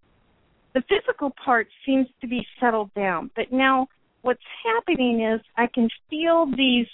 The 0.75 0.83
physical 0.89 1.33
part 1.43 1.69
seems 1.85 2.07
to 2.21 2.27
be 2.27 2.47
settled 2.61 2.93
down, 2.95 3.31
but 3.35 3.53
now 3.53 3.89
what's 4.23 4.41
happening 4.65 5.23
is 5.23 5.41
I 5.57 5.67
can 5.73 5.89
feel 6.11 6.47
these 6.57 6.87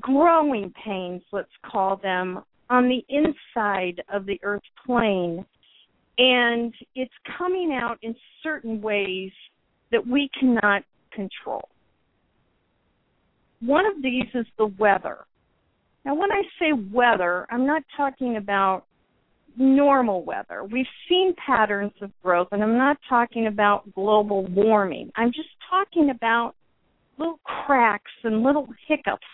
growing 0.00 0.72
pains, 0.84 1.22
let's 1.32 1.50
call 1.70 1.96
them, 1.96 2.42
on 2.68 2.88
the 2.88 3.04
inside 3.08 4.02
of 4.12 4.24
the 4.24 4.38
earth 4.42 4.62
plane. 4.86 5.44
And 6.16 6.72
it's 6.94 7.12
coming 7.36 7.72
out 7.72 7.98
in 8.02 8.14
certain 8.42 8.80
ways 8.80 9.32
that 9.90 10.06
we 10.06 10.30
cannot 10.38 10.84
control. 11.12 11.68
One 13.60 13.84
of 13.84 14.02
these 14.02 14.28
is 14.34 14.46
the 14.56 14.66
weather. 14.78 15.26
Now, 16.04 16.14
when 16.14 16.32
I 16.32 16.42
say 16.58 16.72
weather, 16.72 17.46
I'm 17.50 17.66
not 17.66 17.82
talking 17.96 18.36
about 18.36 18.84
normal 19.56 20.24
weather. 20.24 20.64
We've 20.64 20.86
seen 21.08 21.34
patterns 21.44 21.92
of 22.00 22.10
growth, 22.22 22.48
and 22.52 22.62
I'm 22.62 22.78
not 22.78 22.96
talking 23.08 23.46
about 23.46 23.92
global 23.94 24.46
warming. 24.46 25.10
I'm 25.16 25.32
just 25.32 25.48
talking 25.68 26.10
about 26.10 26.54
little 27.18 27.40
cracks 27.44 28.10
and 28.24 28.42
little 28.42 28.66
hiccups, 28.88 29.26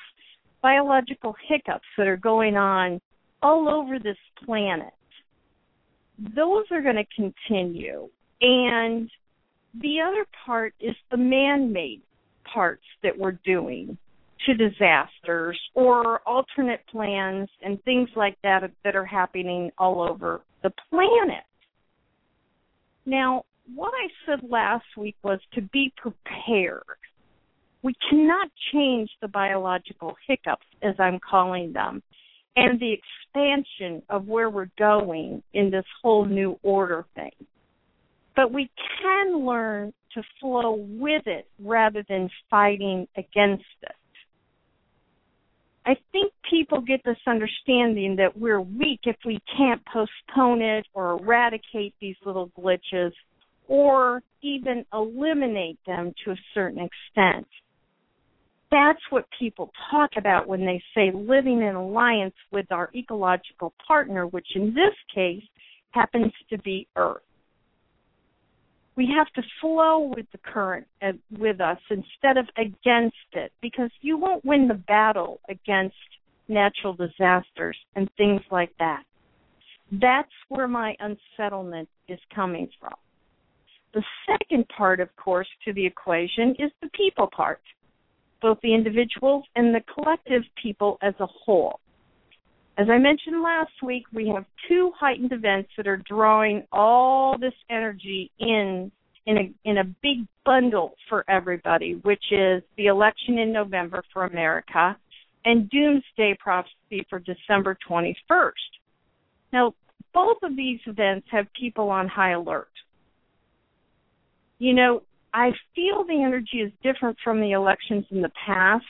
biological 0.60 1.36
hiccups 1.48 1.86
that 1.96 2.08
are 2.08 2.16
going 2.16 2.56
on 2.56 3.00
all 3.42 3.68
over 3.68 3.98
this 3.98 4.16
planet. 4.44 4.92
Those 6.18 6.64
are 6.72 6.82
going 6.82 6.96
to 6.96 7.06
continue. 7.14 8.08
And 8.40 9.08
the 9.80 10.00
other 10.00 10.26
part 10.44 10.74
is 10.80 10.96
the 11.10 11.16
man 11.16 11.72
made 11.72 12.02
parts 12.52 12.84
that 13.02 13.16
we're 13.16 13.38
doing 13.44 13.96
to 14.46 14.54
disasters 14.54 15.60
or 15.74 16.20
alternate 16.26 16.80
plans 16.90 17.48
and 17.62 17.82
things 17.84 18.08
like 18.16 18.38
that 18.42 18.70
that 18.84 18.96
are 18.96 19.04
happening 19.04 19.70
all 19.76 20.00
over 20.00 20.42
the 20.62 20.70
planet. 20.90 21.44
Now, 23.04 23.44
what 23.74 23.92
I 23.94 24.08
said 24.24 24.48
last 24.48 24.86
week 24.96 25.16
was 25.22 25.40
to 25.54 25.62
be 25.62 25.92
prepared. 25.96 26.82
We 27.82 27.94
cannot 28.08 28.48
change 28.72 29.10
the 29.20 29.28
biological 29.28 30.16
hiccups, 30.26 30.66
as 30.82 30.94
I'm 30.98 31.18
calling 31.18 31.72
them, 31.72 32.02
and 32.56 32.80
the 32.80 32.92
expansion 32.92 34.02
of 34.08 34.26
where 34.26 34.50
we're 34.50 34.70
going 34.78 35.42
in 35.52 35.70
this 35.70 35.84
whole 36.02 36.24
new 36.24 36.58
order 36.62 37.04
thing. 37.14 37.32
But 38.34 38.52
we 38.52 38.70
can 39.00 39.44
learn 39.44 39.92
to 40.14 40.22
flow 40.40 40.84
with 40.88 41.26
it 41.26 41.46
rather 41.60 42.04
than 42.08 42.30
fighting 42.50 43.06
against 43.16 43.64
it. 43.82 43.94
I 45.86 45.96
think 46.10 46.32
people 46.50 46.80
get 46.80 47.00
this 47.04 47.16
understanding 47.28 48.16
that 48.16 48.36
we're 48.36 48.60
weak 48.60 49.00
if 49.04 49.16
we 49.24 49.38
can't 49.56 49.80
postpone 49.86 50.60
it 50.60 50.84
or 50.94 51.12
eradicate 51.12 51.94
these 52.00 52.16
little 52.24 52.50
glitches 52.58 53.12
or 53.68 54.20
even 54.42 54.84
eliminate 54.92 55.78
them 55.86 56.12
to 56.24 56.32
a 56.32 56.36
certain 56.54 56.80
extent. 56.80 57.46
That's 58.72 59.00
what 59.10 59.26
people 59.38 59.70
talk 59.92 60.10
about 60.16 60.48
when 60.48 60.66
they 60.66 60.82
say 60.92 61.12
living 61.14 61.62
in 61.62 61.76
alliance 61.76 62.34
with 62.50 62.72
our 62.72 62.90
ecological 62.92 63.72
partner, 63.86 64.26
which 64.26 64.48
in 64.56 64.74
this 64.74 64.94
case 65.14 65.44
happens 65.92 66.32
to 66.50 66.58
be 66.58 66.88
Earth 66.96 67.22
we 68.96 69.08
have 69.14 69.30
to 69.34 69.42
flow 69.60 70.12
with 70.16 70.26
the 70.32 70.38
current 70.38 70.86
uh, 71.02 71.12
with 71.38 71.60
us 71.60 71.78
instead 71.90 72.38
of 72.38 72.46
against 72.56 73.16
it 73.32 73.52
because 73.60 73.90
you 74.00 74.16
won't 74.16 74.44
win 74.44 74.66
the 74.68 74.74
battle 74.74 75.40
against 75.48 75.94
natural 76.48 76.94
disasters 76.94 77.76
and 77.94 78.08
things 78.16 78.40
like 78.50 78.72
that. 78.78 79.02
That's 79.92 80.32
where 80.48 80.66
my 80.66 80.96
unsettlement 81.00 81.88
is 82.08 82.18
coming 82.34 82.68
from. 82.80 82.94
The 83.94 84.02
second 84.26 84.66
part, 84.68 85.00
of 85.00 85.14
course, 85.16 85.48
to 85.64 85.72
the 85.72 85.86
equation 85.86 86.50
is 86.58 86.70
the 86.82 86.90
people 86.94 87.28
part, 87.34 87.60
both 88.42 88.58
the 88.62 88.74
individuals 88.74 89.44
and 89.54 89.74
the 89.74 89.82
collective 89.94 90.42
people 90.60 90.98
as 91.02 91.14
a 91.20 91.26
whole. 91.26 91.80
As 92.78 92.88
I 92.90 92.98
mentioned 92.98 93.42
last 93.42 93.72
week, 93.82 94.04
we 94.12 94.28
have 94.28 94.44
two 94.68 94.92
heightened 94.98 95.32
events 95.32 95.70
that 95.76 95.86
are 95.86 95.96
drawing 95.96 96.64
all 96.72 97.38
this 97.38 97.54
energy 97.70 98.30
in 98.38 98.90
in 99.24 99.38
a 99.38 99.68
in 99.68 99.78
a 99.78 99.84
big 100.02 100.26
bundle 100.44 100.94
for 101.08 101.24
everybody, 101.28 101.94
which 102.02 102.22
is 102.30 102.62
the 102.76 102.86
election 102.86 103.38
in 103.38 103.50
November 103.52 104.04
for 104.12 104.26
America 104.26 104.96
and 105.44 105.70
doomsday 105.70 106.36
prophecy 106.38 107.06
for 107.08 107.18
December 107.20 107.78
21st. 107.88 108.52
Now, 109.52 109.74
both 110.12 110.38
of 110.42 110.56
these 110.56 110.80
events 110.86 111.26
have 111.30 111.46
people 111.58 111.88
on 111.88 112.08
high 112.08 112.32
alert. 112.32 112.68
You 114.58 114.74
know, 114.74 115.02
I 115.32 115.50
feel 115.74 116.04
the 116.04 116.22
energy 116.22 116.58
is 116.58 116.72
different 116.82 117.16
from 117.22 117.40
the 117.40 117.52
elections 117.52 118.04
in 118.10 118.22
the 118.22 118.32
past 118.44 118.84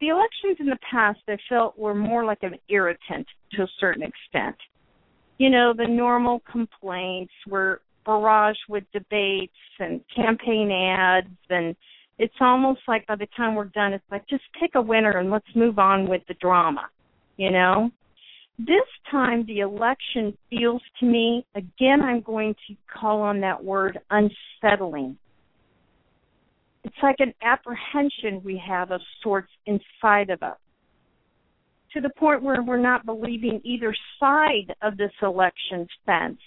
the 0.00 0.08
elections 0.08 0.56
in 0.58 0.66
the 0.66 0.78
past 0.90 1.20
I 1.28 1.36
felt 1.48 1.78
were 1.78 1.94
more 1.94 2.24
like 2.24 2.42
an 2.42 2.54
irritant 2.68 3.26
to 3.52 3.62
a 3.62 3.68
certain 3.78 4.02
extent. 4.02 4.56
You 5.38 5.50
know, 5.50 5.72
the 5.76 5.86
normal 5.86 6.42
complaints 6.50 7.32
were 7.46 7.80
barraged 8.06 8.68
with 8.68 8.84
debates 8.92 9.52
and 9.78 10.00
campaign 10.14 10.70
ads 10.70 11.28
and 11.50 11.76
it's 12.18 12.34
almost 12.40 12.80
like 12.88 13.06
by 13.06 13.16
the 13.16 13.28
time 13.36 13.54
we're 13.54 13.64
done 13.66 13.92
it's 13.92 14.04
like 14.10 14.26
just 14.28 14.42
pick 14.58 14.70
a 14.74 14.80
winner 14.80 15.18
and 15.18 15.30
let's 15.30 15.46
move 15.54 15.78
on 15.78 16.08
with 16.08 16.22
the 16.28 16.34
drama, 16.34 16.88
you 17.36 17.50
know? 17.50 17.90
This 18.58 18.86
time 19.10 19.44
the 19.46 19.60
election 19.60 20.36
feels 20.48 20.82
to 21.00 21.06
me 21.06 21.44
again 21.54 22.00
I'm 22.02 22.22
going 22.22 22.54
to 22.68 22.74
call 22.92 23.20
on 23.20 23.40
that 23.40 23.62
word 23.62 23.98
unsettling 24.10 25.16
it's 26.90 27.02
like 27.04 27.20
an 27.20 27.32
apprehension 27.42 28.42
we 28.44 28.60
have 28.66 28.90
of 28.90 29.00
sorts 29.22 29.50
inside 29.66 30.28
of 30.28 30.42
us 30.42 30.56
to 31.92 32.00
the 32.00 32.10
point 32.10 32.42
where 32.42 32.62
we're 32.64 32.76
not 32.76 33.06
believing 33.06 33.60
either 33.62 33.94
side 34.18 34.74
of 34.82 34.96
this 34.96 35.12
election 35.22 35.86
fence. 36.04 36.40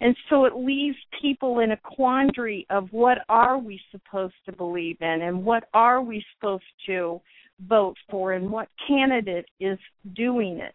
And 0.00 0.16
so 0.28 0.46
it 0.46 0.56
leaves 0.56 0.96
people 1.22 1.60
in 1.60 1.70
a 1.70 1.76
quandary 1.76 2.66
of 2.70 2.88
what 2.90 3.18
are 3.28 3.58
we 3.58 3.80
supposed 3.92 4.34
to 4.46 4.52
believe 4.52 4.96
in 5.00 5.22
and 5.22 5.44
what 5.44 5.68
are 5.74 6.02
we 6.02 6.24
supposed 6.34 6.64
to 6.86 7.20
vote 7.68 7.96
for 8.10 8.32
and 8.32 8.50
what 8.50 8.68
candidate 8.88 9.46
is 9.60 9.78
doing 10.16 10.58
it. 10.58 10.74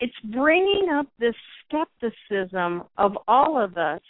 It's 0.00 0.32
bringing 0.32 0.88
up 0.94 1.08
this 1.18 1.34
skepticism 1.66 2.84
of 2.96 3.18
all 3.28 3.62
of 3.62 3.76
us 3.76 4.00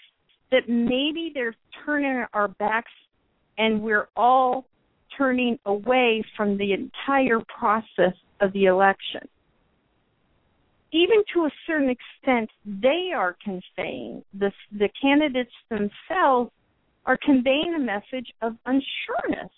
that 0.50 0.68
maybe 0.68 1.32
they're 1.34 1.56
turning 1.84 2.24
our 2.32 2.48
backs 2.48 2.92
and 3.58 3.82
we're 3.82 4.08
all 4.16 4.66
turning 5.16 5.58
away 5.64 6.22
from 6.36 6.56
the 6.58 6.72
entire 6.72 7.40
process 7.58 8.14
of 8.40 8.52
the 8.52 8.66
election. 8.66 9.22
even 10.92 11.22
to 11.34 11.44
a 11.44 11.50
certain 11.66 11.90
extent, 11.90 12.48
they 12.64 13.10
are 13.14 13.36
conveying 13.42 14.22
the 14.32 14.52
the 14.72 14.88
candidates 15.00 15.52
themselves 15.68 16.50
are 17.04 17.18
conveying 17.22 17.74
a 17.74 17.78
message 17.78 18.32
of 18.42 18.56
unsureness 18.66 19.50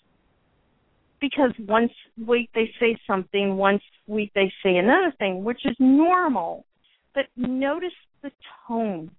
because 1.21 1.51
once 1.67 1.91
week 2.25 2.49
they 2.53 2.71
say 2.79 2.97
something, 3.05 3.57
once 3.57 3.83
week 4.07 4.31
they 4.33 4.51
say 4.63 4.77
another 4.77 5.13
thing, 5.19 5.43
which 5.43 5.65
is 5.65 5.75
normal. 5.79 6.65
But 7.13 7.25
notice 7.35 7.93
the 8.21 8.31
tone, 8.67 9.11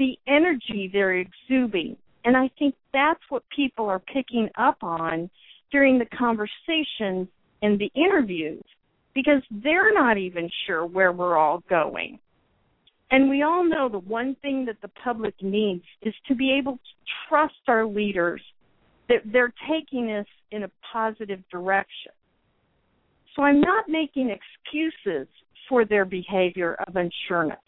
the 0.00 0.18
energy 0.26 0.88
they're 0.90 1.18
exuding. 1.18 1.94
And 2.24 2.36
I 2.36 2.50
think 2.58 2.74
that's 2.92 3.20
what 3.28 3.42
people 3.54 3.86
are 3.86 3.98
picking 4.00 4.48
up 4.58 4.78
on 4.82 5.30
during 5.70 5.98
the 5.98 6.06
conversations 6.06 7.28
and 7.62 7.78
the 7.78 7.90
interviews 7.94 8.64
because 9.14 9.42
they're 9.62 9.92
not 9.92 10.16
even 10.16 10.48
sure 10.66 10.86
where 10.86 11.12
we're 11.12 11.36
all 11.36 11.62
going. 11.68 12.18
And 13.10 13.28
we 13.28 13.42
all 13.42 13.62
know 13.62 13.88
the 13.88 13.98
one 13.98 14.36
thing 14.40 14.64
that 14.66 14.80
the 14.80 14.90
public 15.04 15.34
needs 15.42 15.84
is 16.02 16.14
to 16.28 16.34
be 16.34 16.50
able 16.52 16.76
to 16.76 16.78
trust 17.28 17.54
our 17.68 17.86
leaders 17.86 18.40
that 19.08 19.20
they're 19.26 19.52
taking 19.68 20.12
us 20.12 20.26
in 20.50 20.62
a 20.62 20.70
positive 20.92 21.40
direction. 21.50 22.12
So 23.36 23.42
I'm 23.42 23.60
not 23.60 23.88
making 23.88 24.30
excuses 24.30 25.28
for 25.68 25.84
their 25.84 26.04
behavior 26.04 26.76
of 26.86 26.94
unsureness. 26.94 27.58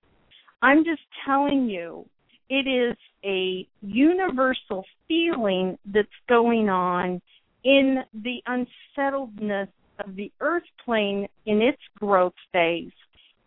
I'm 0.62 0.84
just 0.84 1.02
telling 1.26 1.68
you 1.68 2.06
it 2.52 2.68
is 2.68 2.96
a 3.24 3.66
universal 3.80 4.84
feeling 5.08 5.78
that's 5.86 6.08
going 6.28 6.68
on 6.68 7.18
in 7.64 8.04
the 8.12 8.42
unsettledness 8.46 9.70
of 10.04 10.14
the 10.16 10.30
earth 10.40 10.62
plane 10.84 11.26
in 11.46 11.62
its 11.62 11.80
growth 11.98 12.34
phase 12.52 12.92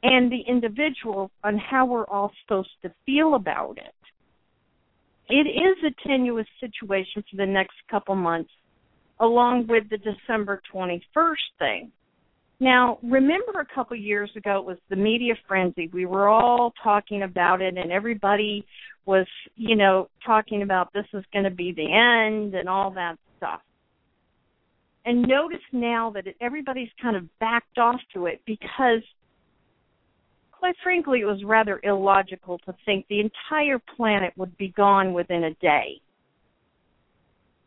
and 0.02 0.32
the 0.32 0.42
individual 0.48 1.30
on 1.44 1.56
how 1.60 1.86
we're 1.86 2.08
all 2.08 2.32
supposed 2.42 2.72
to 2.82 2.92
feel 3.06 3.36
about 3.36 3.78
it. 3.78 3.94
It 5.30 5.48
is 5.50 5.78
a 5.84 6.08
tenuous 6.08 6.48
situation 6.60 7.24
for 7.30 7.38
the 7.38 7.46
next 7.46 7.76
couple 7.92 8.16
months, 8.16 8.52
along 9.20 9.68
with 9.68 9.84
the 9.92 10.00
December 10.00 10.64
21st 10.74 11.36
thing. 11.60 11.92
Now, 12.66 12.98
remember 13.04 13.60
a 13.60 13.76
couple 13.76 13.96
years 13.96 14.32
ago, 14.36 14.58
it 14.58 14.66
was 14.66 14.78
the 14.90 14.96
media 14.96 15.36
frenzy. 15.48 15.88
We 15.94 16.08
were 16.08 16.28
all 16.28 16.74
talking 16.84 17.22
about 17.22 17.62
it, 17.62 17.78
and 17.78 17.92
everybody 17.92 18.66
was, 19.06 19.28
you 19.56 19.76
know, 19.76 20.10
talking 20.26 20.64
about 20.64 20.92
this 20.92 21.06
is 21.14 21.24
going 21.32 21.46
to 21.46 21.52
be 21.52 21.74
the 21.74 21.84
end 21.84 22.56
and 22.56 22.68
all 22.68 22.90
that 22.90 23.20
stuff. 23.38 23.62
And 25.06 25.28
notice 25.28 25.62
now 25.74 26.10
that 26.16 26.26
it, 26.26 26.38
everybody's 26.42 26.90
kind 27.00 27.16
of 27.16 27.26
backed 27.38 27.78
off 27.78 28.02
to 28.16 28.26
it 28.26 28.42
because 28.48 29.04
quite 30.52 30.76
frankly, 30.82 31.20
it 31.20 31.26
was 31.26 31.44
rather 31.44 31.80
illogical 31.84 32.58
to 32.66 32.74
think 32.84 33.06
the 33.10 33.20
entire 33.20 33.80
planet 33.96 34.34
would 34.38 34.58
be 34.58 34.70
gone 34.70 35.14
within 35.14 35.44
a 35.44 35.54
day. 35.62 36.02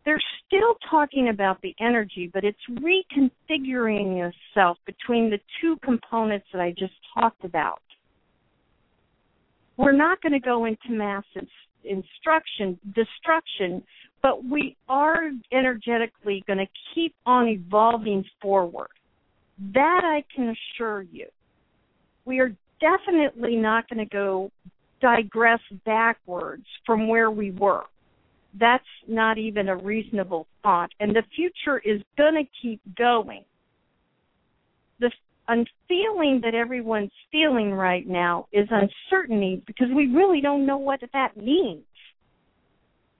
They're 0.08 0.22
still 0.46 0.76
talking 0.90 1.28
about 1.28 1.60
the 1.60 1.74
energy, 1.78 2.30
but 2.32 2.42
it's 2.42 2.56
reconfiguring 2.70 4.32
itself 4.54 4.78
between 4.86 5.28
the 5.28 5.38
two 5.60 5.76
components 5.84 6.46
that 6.50 6.62
I 6.62 6.70
just 6.70 6.94
talked 7.12 7.44
about. 7.44 7.82
We're 9.76 9.92
not 9.92 10.22
going 10.22 10.32
to 10.32 10.40
go 10.40 10.64
into 10.64 10.92
mass 10.92 11.24
instruction, 11.84 12.78
destruction, 12.94 13.82
but 14.22 14.42
we 14.46 14.78
are 14.88 15.30
energetically 15.52 16.42
going 16.46 16.60
to 16.60 16.68
keep 16.94 17.14
on 17.26 17.46
evolving 17.46 18.24
forward. 18.40 18.88
That 19.74 20.00
I 20.04 20.24
can 20.34 20.56
assure 20.56 21.02
you. 21.02 21.26
We 22.24 22.40
are 22.40 22.56
definitely 22.80 23.56
not 23.56 23.86
going 23.90 23.98
to 23.98 24.10
go 24.10 24.50
digress 25.02 25.60
backwards 25.84 26.64
from 26.86 27.08
where 27.08 27.30
we 27.30 27.50
were. 27.50 27.84
That's 28.54 28.84
not 29.06 29.38
even 29.38 29.68
a 29.68 29.76
reasonable 29.76 30.46
thought. 30.62 30.90
And 31.00 31.14
the 31.14 31.22
future 31.34 31.78
is 31.78 32.00
going 32.16 32.34
to 32.34 32.44
keep 32.62 32.80
going. 32.96 33.44
The 35.00 35.10
feeling 35.88 36.40
that 36.42 36.54
everyone's 36.54 37.10
feeling 37.32 37.72
right 37.72 38.06
now 38.06 38.46
is 38.52 38.68
uncertainty 38.70 39.62
because 39.66 39.88
we 39.94 40.06
really 40.08 40.42
don't 40.42 40.66
know 40.66 40.76
what 40.76 41.00
that 41.12 41.36
means. 41.36 41.84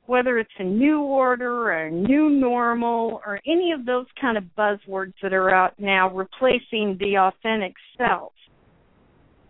Whether 0.05 0.39
it's 0.39 0.51
a 0.59 0.65
new 0.65 1.01
order 1.01 1.71
or 1.71 1.87
a 1.87 1.91
new 1.91 2.29
normal 2.29 3.23
or 3.25 3.41
any 3.47 3.73
of 3.73 3.87
those 3.87 4.07
kind 4.21 4.37
of 4.37 4.45
buzzwords 4.59 5.15
that 5.23 5.33
are 5.33 5.51
out 5.55 5.79
now 5.79 6.11
replacing 6.15 6.99
the 7.01 7.17
authentic 7.19 7.75
self. 7.97 8.33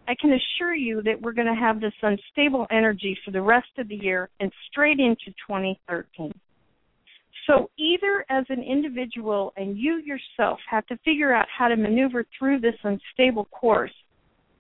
I 0.09 0.15
can 0.19 0.33
assure 0.33 0.75
you 0.75 1.03
that 1.03 1.21
we're 1.21 1.33
going 1.33 1.55
to 1.55 1.55
have 1.55 1.81
this 1.83 1.93
unstable 2.01 2.67
energy 2.71 3.17
for 3.25 3.31
the 3.31 3.43
rest 3.43 3.69
of 3.77 3.89
the 3.89 3.95
year 3.95 4.31
and 4.41 4.51
straight 4.71 4.99
into 4.99 5.27
2013. 5.47 6.33
So 7.47 7.71
either 7.79 8.25
as 8.31 8.47
an 8.49 8.63
individual 8.63 9.53
and 9.59 9.77
you 9.77 10.03
yourself 10.03 10.61
have 10.71 10.87
to 10.87 10.97
figure 11.05 11.35
out 11.35 11.47
how 11.57 11.69
to 11.69 11.77
maneuver 11.77 12.25
through 12.39 12.61
this 12.61 12.75
unstable 12.83 13.45
course, 13.47 13.93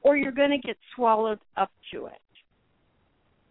or 0.02 0.18
you're 0.18 0.32
going 0.32 0.50
to 0.50 0.58
get 0.58 0.76
swallowed 0.94 1.38
up 1.56 1.70
to 1.92 2.06
it. 2.06 2.20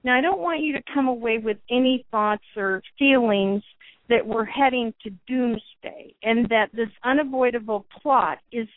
Now, 0.04 0.16
I 0.16 0.22
don't 0.22 0.40
want 0.40 0.62
you 0.62 0.74
to 0.74 0.82
come 0.94 1.08
away 1.08 1.40
with 1.40 1.58
any 1.72 2.06
thoughts 2.12 2.46
or 2.56 2.84
feelings 3.00 3.64
that 4.08 4.26
we're 4.26 4.46
heading 4.46 4.94
to 5.04 5.10
doomsday 5.28 6.14
and 6.22 6.48
that 6.50 6.70
this 6.74 6.90
unavoidable 7.04 7.86
plot 8.02 8.38
is 8.52 8.68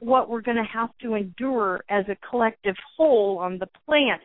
what 0.00 0.28
we're 0.28 0.40
going 0.40 0.56
to 0.56 0.62
have 0.62 0.90
to 1.02 1.14
endure 1.14 1.84
as 1.88 2.04
a 2.08 2.16
collective 2.28 2.76
whole 2.96 3.38
on 3.38 3.58
the 3.58 3.68
planet. 3.86 4.20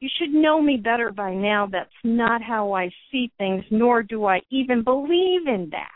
You 0.00 0.08
should 0.18 0.30
know 0.30 0.62
me 0.62 0.76
better 0.76 1.10
by 1.10 1.34
now. 1.34 1.68
That's 1.70 1.90
not 2.04 2.42
how 2.42 2.72
I 2.72 2.90
see 3.10 3.32
things, 3.38 3.64
nor 3.70 4.02
do 4.02 4.26
I 4.26 4.40
even 4.50 4.84
believe 4.84 5.46
in 5.46 5.68
that. 5.72 5.90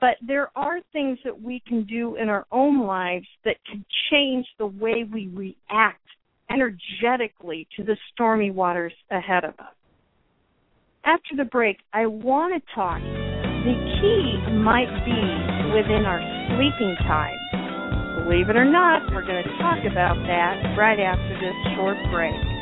But 0.00 0.16
there 0.26 0.50
are 0.56 0.80
things 0.92 1.18
that 1.24 1.40
we 1.40 1.62
can 1.66 1.84
do 1.84 2.16
in 2.16 2.28
our 2.28 2.46
own 2.50 2.86
lives 2.86 3.26
that 3.44 3.56
can 3.70 3.84
change 4.10 4.46
the 4.58 4.66
way 4.66 5.04
we 5.10 5.28
react 5.28 6.00
energetically 6.50 7.66
to 7.76 7.84
the 7.84 7.96
stormy 8.12 8.50
waters 8.50 8.92
ahead 9.10 9.44
of 9.44 9.54
us. 9.58 9.74
After 11.04 11.36
the 11.36 11.44
break, 11.44 11.78
I 11.92 12.06
want 12.06 12.54
to 12.54 12.74
talk. 12.74 13.00
The 13.00 13.74
key 14.00 14.52
might 14.52 15.04
be 15.04 15.53
within 15.74 16.06
our 16.06 16.22
sleeping 16.54 16.94
time. 17.02 17.42
Believe 18.22 18.48
it 18.48 18.54
or 18.54 18.64
not, 18.64 19.02
we're 19.10 19.26
going 19.26 19.42
to 19.42 19.58
talk 19.58 19.82
about 19.90 20.14
that 20.22 20.78
right 20.78 21.00
after 21.00 21.34
this 21.42 21.74
short 21.74 21.98
break. 22.14 22.53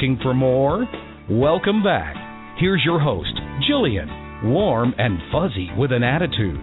Looking 0.00 0.18
for 0.22 0.32
more? 0.32 0.88
Welcome 1.28 1.82
back. 1.82 2.16
Here's 2.58 2.82
your 2.86 2.98
host, 2.98 3.34
Jillian, 3.68 4.50
warm 4.50 4.94
and 4.96 5.18
fuzzy 5.30 5.68
with 5.76 5.92
an 5.92 6.02
attitude. 6.02 6.58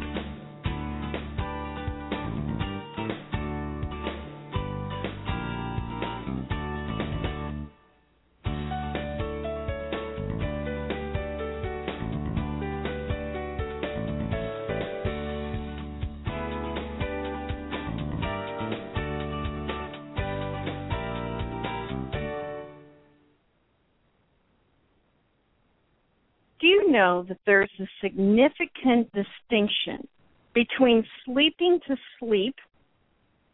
Know 26.91 27.26
that 27.28 27.38
there's 27.45 27.71
a 27.80 27.88
significant 28.02 29.12
distinction 29.13 30.08
between 30.54 31.06
sleeping 31.26 31.80
to 31.88 31.95
sleep 32.19 32.56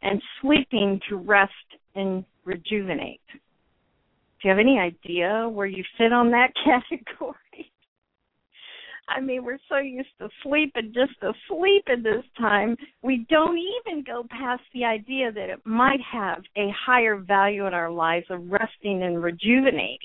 and 0.01 0.21
sleeping 0.41 0.99
to 1.09 1.17
rest 1.17 1.51
and 1.95 2.25
rejuvenate? 2.45 3.21
Do 3.31 4.49
you 4.49 4.49
have 4.49 4.59
any 4.59 4.79
idea 4.79 5.47
where 5.49 5.67
you 5.67 5.83
fit 5.97 6.11
on 6.11 6.31
that 6.31 6.51
category? 6.63 7.71
I 9.07 9.19
mean, 9.19 9.43
we're 9.43 9.59
so 9.67 9.77
used 9.77 10.09
to 10.19 10.29
sleeping 10.41 10.93
just 10.93 11.19
to 11.21 11.33
sleep 11.47 11.83
at 11.91 12.03
this 12.03 12.23
time, 12.37 12.75
we 13.01 13.25
don't 13.29 13.57
even 13.57 14.03
go 14.03 14.25
past 14.29 14.63
the 14.73 14.85
idea 14.85 15.31
that 15.31 15.49
it 15.49 15.59
might 15.65 15.99
have 16.09 16.41
a 16.55 16.69
higher 16.85 17.17
value 17.17 17.67
in 17.67 17.73
our 17.73 17.91
lives 17.91 18.25
of 18.29 18.49
resting 18.49 19.03
and 19.03 19.21
rejuvenating. 19.21 19.99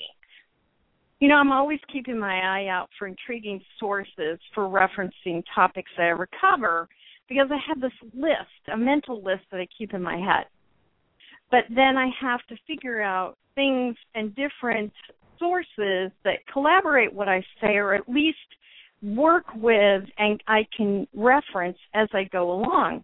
You 1.19 1.27
know, 1.27 1.35
I'm 1.35 1.51
always 1.51 1.79
keeping 1.91 2.17
my 2.17 2.39
eye 2.39 2.67
out 2.67 2.89
for 2.97 3.05
intriguing 3.05 3.61
sources 3.77 4.39
for 4.55 4.63
referencing 4.63 5.43
topics 5.53 5.91
that 5.97 6.03
I 6.03 6.11
ever 6.11 6.29
cover 6.39 6.87
because 7.27 7.47
I 7.51 7.57
have 7.67 7.81
this 7.81 7.91
list, 8.13 8.71
a 8.71 8.77
mental 8.77 9.21
list 9.21 9.43
that 9.51 9.59
I 9.59 9.67
keep 9.77 9.93
in 9.93 10.01
my 10.01 10.15
head. 10.15 10.45
But 11.51 11.65
then 11.69 11.97
I 11.97 12.09
have 12.21 12.39
to 12.47 12.55
figure 12.65 13.01
out 13.01 13.37
things 13.55 13.95
and 14.15 14.33
different 14.35 14.93
sources 15.37 16.11
that 16.23 16.39
collaborate 16.51 17.11
what 17.11 17.27
I 17.27 17.43
say 17.61 17.75
or 17.75 17.93
at 17.93 18.07
least 18.07 18.37
work 19.01 19.45
with 19.55 20.03
and 20.17 20.41
I 20.47 20.65
can 20.75 21.07
reference 21.13 21.77
as 21.93 22.07
I 22.13 22.25
go 22.31 22.51
along. 22.51 23.03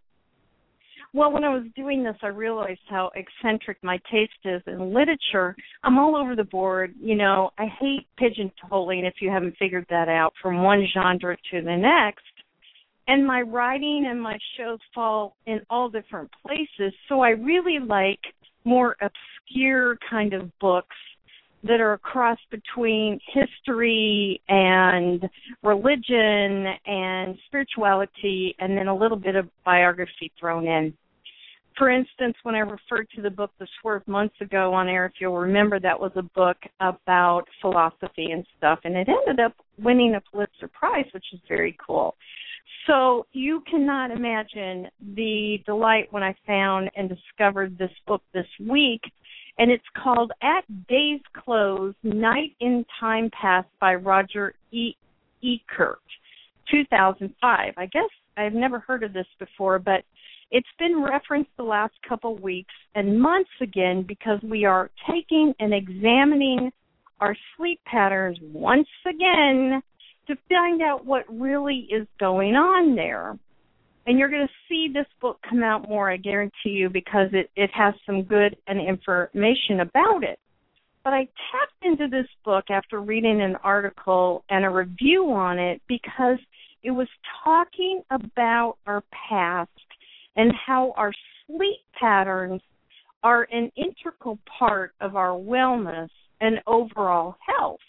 Well, 1.16 1.32
when 1.32 1.46
I 1.46 1.50
was 1.50 1.64
doing 1.78 2.04
this, 2.04 2.18
I 2.24 2.28
realized 2.28 2.82
how 2.90 3.10
eccentric 3.16 3.78
my 3.82 3.98
taste 4.12 4.34
is 4.44 4.62
in 4.68 4.94
literature. 4.94 5.56
I'm 5.82 5.98
all 5.98 6.14
over 6.14 6.36
the 6.36 6.44
board. 6.44 6.94
You 7.00 7.16
know, 7.16 7.52
I 7.58 7.68
hate 7.80 8.06
pigeonholing, 8.20 9.08
if 9.08 9.14
you 9.22 9.30
haven't 9.30 9.56
figured 9.58 9.86
that 9.90 10.10
out, 10.10 10.34
from 10.42 10.62
one 10.62 10.86
genre 10.94 11.38
to 11.52 11.62
the 11.62 11.78
next. 11.78 12.20
And 13.08 13.26
my 13.26 13.44
writing 13.44 14.08
and 14.10 14.22
my 14.22 14.38
shows 14.58 14.80
fall 14.94 15.38
in 15.46 15.62
all 15.70 15.88
different 15.88 16.30
places. 16.46 16.94
So 17.08 17.22
I 17.22 17.30
really 17.30 17.80
like 17.80 18.20
more 18.66 18.98
obscure 19.00 19.98
kind 20.10 20.34
of 20.34 20.52
books 20.60 20.98
that 21.64 21.80
are 21.80 21.94
a 21.94 21.98
cross 21.98 22.40
between 22.52 23.22
history 23.34 24.42
and 24.50 25.24
religion 25.64 26.74
and 26.86 27.38
spirituality 27.48 28.54
and 28.60 28.78
then 28.78 28.90
a 28.90 28.96
little 28.96 29.18
bit 29.18 29.38
of 29.38 29.48
biography 29.64 30.30
thrown 30.38 30.68
in 30.68 30.94
for 31.78 31.90
instance, 31.90 32.36
when 32.44 32.56
I 32.56 32.60
referred 32.60 33.08
to 33.16 33.22
the 33.22 33.30
book 33.30 33.52
The 33.60 33.68
Swerve 33.82 34.08
months 34.08 34.36
ago 34.42 34.74
on 34.74 34.88
air, 34.88 35.06
if 35.06 35.14
you'll 35.20 35.38
remember, 35.38 35.80
that 35.80 36.00
was 36.00 36.12
a 36.16 36.22
book 36.22 36.58
about 36.80 37.44
philosophy 37.62 38.32
and 38.32 38.46
stuff, 38.58 38.80
and 38.84 38.96
it 38.96 39.08
ended 39.10 39.44
up 39.44 39.54
winning 39.78 40.16
a 40.16 40.22
Pulitzer 40.22 40.68
Prize, 40.68 41.06
which 41.14 41.26
is 41.34 41.40
very 41.48 41.78
cool. 41.86 42.16
So 42.88 43.26
you 43.34 43.62
cannot 43.70 44.12
imagine 44.12 44.88
the 45.16 45.58
delight 45.66 46.08
when 46.12 46.24
I 46.24 46.36
found 46.46 46.90
and 46.96 47.10
discovered 47.10 47.78
this 47.78 47.92
book 48.08 48.22
this 48.34 48.48
week, 48.60 49.02
and 49.58 49.72
it's 49.72 49.84
called 50.02 50.32
At 50.42 50.64
Day's 50.88 51.22
Close 51.34 51.96
Night 52.04 52.56
in 52.60 52.86
Time 53.00 53.30
Past 53.40 53.68
by 53.80 53.96
Roger 53.96 54.54
E. 54.72 54.94
Ekirch, 55.44 55.96
2005. 56.72 57.74
I 57.78 57.86
guess 57.88 58.04
I've 58.38 58.54
never 58.54 58.80
heard 58.80 59.04
of 59.04 59.14
this 59.14 59.28
before, 59.40 59.80
but 59.80 60.04
it's 60.52 60.68
been 60.80 61.04
referenced 61.04 61.50
the 61.58 61.64
last 61.64 61.94
couple 62.08 62.38
weeks 62.38 62.74
and 62.94 63.20
months 63.20 63.50
again 63.62 64.06
because 64.08 64.40
we 64.44 64.66
are 64.66 64.90
taking 65.10 65.54
and 65.60 65.74
examining 65.74 66.72
our 67.20 67.36
sleep 67.58 67.80
patterns 67.86 68.38
once 68.42 68.88
again 69.08 69.82
to 70.28 70.36
find 70.50 70.82
out 70.82 71.06
what 71.06 71.24
really 71.30 71.88
is 71.90 72.08
going 72.20 72.56
on 72.56 72.96
there. 72.96 73.38
And 74.08 74.20
you're 74.20 74.30
going 74.30 74.48
to 74.48 74.54
see 74.70 74.88
this 74.94 75.08
book 75.20 75.40
come 75.50 75.64
out 75.64 75.88
more, 75.90 76.12
I 76.12 76.18
guarantee 76.18 76.70
you, 76.70 76.90
because 76.90 77.30
it, 77.32 77.50
it 77.56 77.72
has 77.74 77.96
some 78.06 78.24
good 78.24 78.56
and 78.68 78.80
information 78.80 79.80
about 79.80 80.24
it. 80.24 80.40
But 81.04 81.14
I 81.14 81.20
tapped 81.52 81.84
into 81.84 82.08
this 82.08 82.28
book 82.44 82.66
after 82.70 83.00
reading 83.00 83.42
an 83.42 83.56
article 83.64 84.44
and 84.50 84.66
a 84.66 84.70
review 84.70 85.32
on 85.32 85.60
it 85.60 85.82
because 85.88 86.38
it 86.84 86.92
was 86.92 87.08
talking 87.44 88.04
about 88.12 88.78
our 88.86 89.04
past 89.30 89.72
and 90.36 90.52
how 90.66 90.94
our 90.98 91.12
sleep 91.48 91.80
patterns 92.00 92.62
are 93.24 93.48
an 93.52 93.72
integral 93.76 94.38
part 94.60 94.94
of 95.02 95.16
our 95.16 95.32
wellness 95.32 96.10
and 96.42 96.62
overall 96.68 97.36
health. 97.46 97.80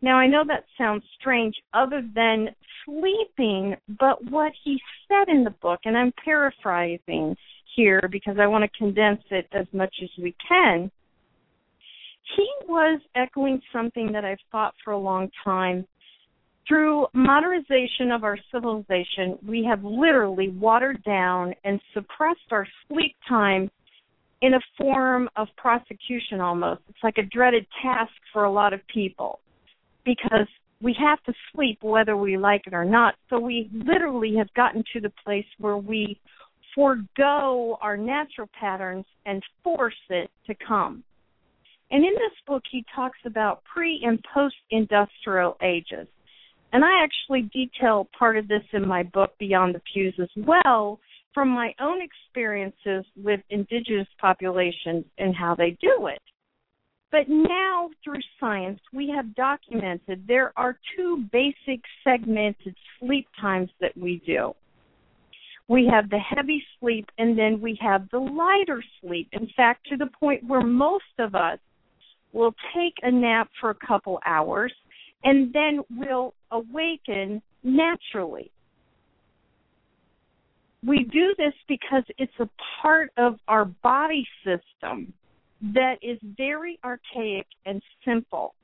Now, 0.00 0.16
I 0.18 0.28
know 0.28 0.44
that 0.46 0.64
sounds 0.76 1.02
strange 1.20 1.56
other 1.74 2.08
than 2.14 2.54
sleeping, 2.84 3.76
but 3.98 4.30
what 4.30 4.52
he 4.62 4.80
said 5.08 5.28
in 5.28 5.42
the 5.42 5.54
book, 5.62 5.80
and 5.84 5.96
I'm 5.96 6.12
paraphrasing 6.24 7.36
here 7.74 8.08
because 8.10 8.36
I 8.40 8.46
want 8.46 8.62
to 8.62 8.78
condense 8.78 9.22
it 9.30 9.48
as 9.52 9.66
much 9.72 9.94
as 10.02 10.10
we 10.22 10.34
can, 10.46 10.90
he 12.36 12.48
was 12.68 13.00
echoing 13.16 13.60
something 13.72 14.12
that 14.12 14.24
I've 14.24 14.38
thought 14.52 14.74
for 14.84 14.92
a 14.92 14.98
long 14.98 15.30
time 15.44 15.86
through 16.68 17.06
modernization 17.14 18.12
of 18.12 18.24
our 18.24 18.36
civilization, 18.52 19.38
we 19.46 19.64
have 19.64 19.82
literally 19.82 20.50
watered 20.50 21.02
down 21.02 21.54
and 21.64 21.80
suppressed 21.94 22.52
our 22.52 22.66
sleep 22.86 23.16
time 23.26 23.70
in 24.42 24.54
a 24.54 24.60
form 24.76 25.28
of 25.36 25.48
prosecution 25.56 26.40
almost. 26.40 26.82
It's 26.88 26.98
like 27.02 27.18
a 27.18 27.22
dreaded 27.22 27.66
task 27.82 28.12
for 28.32 28.44
a 28.44 28.52
lot 28.52 28.72
of 28.72 28.80
people 28.92 29.40
because 30.04 30.46
we 30.80 30.94
have 31.00 31.22
to 31.24 31.32
sleep 31.52 31.78
whether 31.82 32.16
we 32.16 32.36
like 32.36 32.62
it 32.66 32.74
or 32.74 32.84
not. 32.84 33.14
So 33.30 33.40
we 33.40 33.68
literally 33.72 34.36
have 34.36 34.52
gotten 34.54 34.84
to 34.92 35.00
the 35.00 35.12
place 35.24 35.46
where 35.58 35.76
we 35.76 36.20
forego 36.74 37.78
our 37.80 37.96
natural 37.96 38.48
patterns 38.58 39.06
and 39.26 39.42
force 39.64 39.94
it 40.10 40.30
to 40.46 40.54
come. 40.54 41.02
And 41.90 42.04
in 42.04 42.12
this 42.12 42.38
book, 42.46 42.62
he 42.70 42.84
talks 42.94 43.18
about 43.24 43.64
pre 43.64 44.02
and 44.04 44.22
post 44.34 44.54
industrial 44.70 45.56
ages. 45.62 46.06
And 46.72 46.84
I 46.84 47.02
actually 47.02 47.42
detail 47.42 48.08
part 48.18 48.36
of 48.36 48.48
this 48.48 48.62
in 48.72 48.86
my 48.86 49.02
book, 49.02 49.30
Beyond 49.38 49.74
the 49.74 49.82
Pews, 49.92 50.14
as 50.20 50.28
well, 50.36 51.00
from 51.32 51.48
my 51.48 51.74
own 51.80 52.00
experiences 52.02 53.04
with 53.16 53.40
indigenous 53.50 54.08
populations 54.20 55.04
and 55.18 55.34
how 55.34 55.54
they 55.54 55.76
do 55.80 56.08
it. 56.08 56.20
But 57.10 57.28
now, 57.28 57.88
through 58.04 58.20
science, 58.38 58.80
we 58.92 59.10
have 59.16 59.34
documented 59.34 60.24
there 60.26 60.52
are 60.56 60.78
two 60.94 61.24
basic 61.32 61.80
segmented 62.04 62.74
sleep 63.00 63.26
times 63.40 63.70
that 63.80 63.96
we 63.96 64.20
do. 64.26 64.52
We 65.68 65.88
have 65.90 66.10
the 66.10 66.18
heavy 66.18 66.62
sleep, 66.80 67.06
and 67.16 67.38
then 67.38 67.60
we 67.60 67.78
have 67.80 68.08
the 68.10 68.18
lighter 68.18 68.82
sleep. 69.00 69.28
In 69.32 69.48
fact, 69.56 69.86
to 69.88 69.96
the 69.96 70.10
point 70.18 70.44
where 70.44 70.62
most 70.62 71.04
of 71.18 71.34
us 71.34 71.58
will 72.32 72.54
take 72.74 72.94
a 73.02 73.10
nap 73.10 73.48
for 73.60 73.70
a 73.70 73.86
couple 73.86 74.20
hours 74.26 74.72
and 75.24 75.52
then 75.52 75.82
will 75.90 76.34
awaken 76.50 77.42
naturally. 77.62 78.50
We 80.86 81.04
do 81.04 81.34
this 81.36 81.54
because 81.66 82.04
it's 82.18 82.32
a 82.38 82.48
part 82.80 83.10
of 83.16 83.36
our 83.48 83.64
body 83.64 84.26
system 84.44 85.12
that 85.60 85.96
is 86.02 86.18
very 86.36 86.78
archaic 86.84 87.46
and 87.66 87.82
simple. 88.04 88.54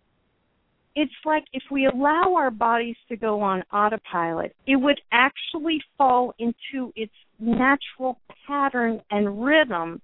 It's 0.94 1.12
like 1.24 1.44
if 1.52 1.64
we 1.72 1.86
allow 1.86 2.34
our 2.36 2.52
bodies 2.52 2.96
to 3.08 3.16
go 3.16 3.40
on 3.40 3.64
autopilot, 3.72 4.54
it 4.66 4.76
would 4.76 5.00
actually 5.10 5.80
fall 5.98 6.34
into 6.38 6.92
its 6.94 7.12
natural 7.40 8.20
pattern 8.46 9.02
and 9.10 9.44
rhythm 9.44 10.00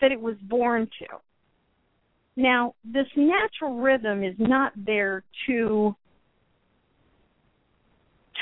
that 0.00 0.12
it 0.12 0.20
was 0.20 0.36
born 0.48 0.88
to. 0.98 1.06
Now, 2.36 2.74
this 2.84 3.06
natural 3.16 3.76
rhythm 3.76 4.24
is 4.24 4.34
not 4.38 4.72
there 4.76 5.22
to 5.46 5.94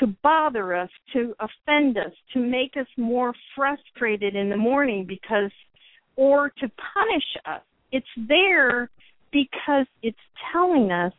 to 0.03 0.15
bother 0.21 0.75
us, 0.75 0.89
to 1.13 1.33
offend 1.39 1.97
us, 1.97 2.11
to 2.33 2.39
make 2.39 2.75
us 2.75 2.87
more 2.97 3.33
frustrated 3.55 4.35
in 4.35 4.49
the 4.49 4.57
morning 4.57 5.05
because 5.07 5.51
or 6.17 6.49
to 6.49 6.69
punish 6.93 7.23
us. 7.45 7.61
It's 7.93 8.05
there 8.27 8.89
because 9.31 9.85
it's 10.01 10.17
telling 10.51 10.91
us 10.91 11.13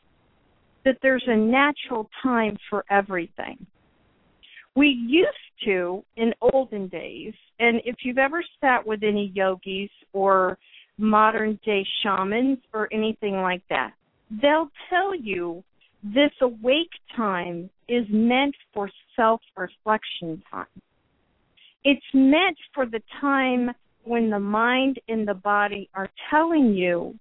that 0.85 0.99
there's 1.03 1.25
a 1.27 1.37
natural 1.37 2.11
time 2.23 2.59
for 2.69 2.85
everything. 2.91 3.67
We 4.77 4.89
used 4.89 5.29
to 5.65 6.05
in 6.17 6.35
olden 6.43 6.89
days, 6.89 7.33
and 7.59 7.81
if 7.87 7.97
you've 8.03 8.19
ever 8.19 8.45
sat 8.61 8.87
with 8.87 9.03
any 9.03 9.33
yogis 9.35 9.91
or 10.13 10.59
modern 10.99 11.59
day 11.65 11.87
shamans 12.03 12.59
or 12.75 12.89
anything 12.93 13.37
like 13.37 13.63
that, 13.71 13.93
they'll 14.43 14.71
tell 14.91 15.15
you 15.15 15.65
this 16.05 16.33
awake 16.43 16.91
time 17.17 17.71
is 17.89 18.05
meant 18.11 18.55
for 18.75 18.91
self 19.17 19.41
reflection 19.57 20.43
time. 20.51 20.67
It's 21.83 22.05
meant 22.13 22.59
for 22.75 22.85
the 22.85 23.03
time 23.21 23.71
when 24.05 24.29
the 24.29 24.39
mind 24.39 25.01
and 25.09 25.27
the 25.27 25.35
body 25.35 25.89
are 25.95 26.11
telling 26.31 26.75
you 26.75 27.19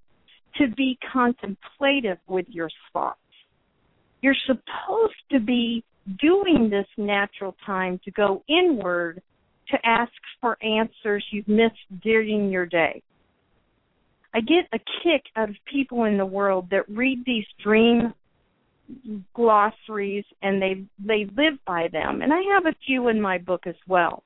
to 0.57 0.67
be 0.75 0.97
contemplative 1.11 2.17
with 2.27 2.45
your 2.49 2.69
thoughts. 2.91 3.19
You're 4.21 4.35
supposed 4.45 5.15
to 5.31 5.39
be 5.39 5.83
doing 6.19 6.69
this 6.69 6.87
natural 6.97 7.55
time 7.65 7.99
to 8.03 8.11
go 8.11 8.43
inward 8.49 9.21
to 9.69 9.77
ask 9.85 10.11
for 10.41 10.57
answers 10.61 11.25
you've 11.31 11.47
missed 11.47 12.01
during 12.03 12.49
your 12.49 12.65
day. 12.65 13.01
I 14.33 14.41
get 14.41 14.67
a 14.73 14.79
kick 15.03 15.23
out 15.37 15.49
of 15.49 15.55
people 15.71 16.03
in 16.03 16.17
the 16.17 16.25
world 16.25 16.67
that 16.71 16.89
read 16.89 17.23
these 17.25 17.45
dream 17.63 18.13
glossaries 19.33 20.25
and 20.41 20.61
they 20.61 20.83
they 20.99 21.25
live 21.35 21.57
by 21.65 21.87
them 21.91 22.21
and 22.21 22.33
I 22.33 22.41
have 22.53 22.65
a 22.65 22.75
few 22.85 23.07
in 23.07 23.19
my 23.19 23.37
book 23.37 23.65
as 23.65 23.75
well. 23.87 24.23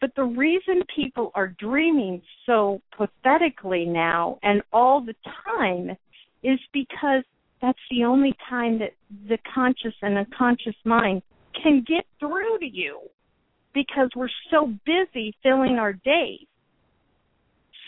But 0.00 0.14
the 0.16 0.24
reason 0.24 0.82
people 0.94 1.30
are 1.34 1.54
dreaming 1.58 2.20
so 2.44 2.80
pathetically 2.96 3.84
now 3.84 4.38
and 4.42 4.62
all 4.72 5.00
the 5.00 5.14
time 5.46 5.96
is 6.42 6.58
because 6.72 7.22
that's 7.60 7.78
the 7.90 8.04
only 8.04 8.34
time 8.50 8.80
that 8.80 8.94
the 9.28 9.38
conscious 9.54 9.94
and 10.02 10.18
unconscious 10.18 10.74
mind 10.84 11.22
can 11.62 11.84
get 11.86 12.04
through 12.18 12.58
to 12.58 12.66
you 12.66 13.00
because 13.72 14.10
we're 14.16 14.28
so 14.50 14.72
busy 14.84 15.34
filling 15.42 15.76
our 15.78 15.92
days. 15.92 16.46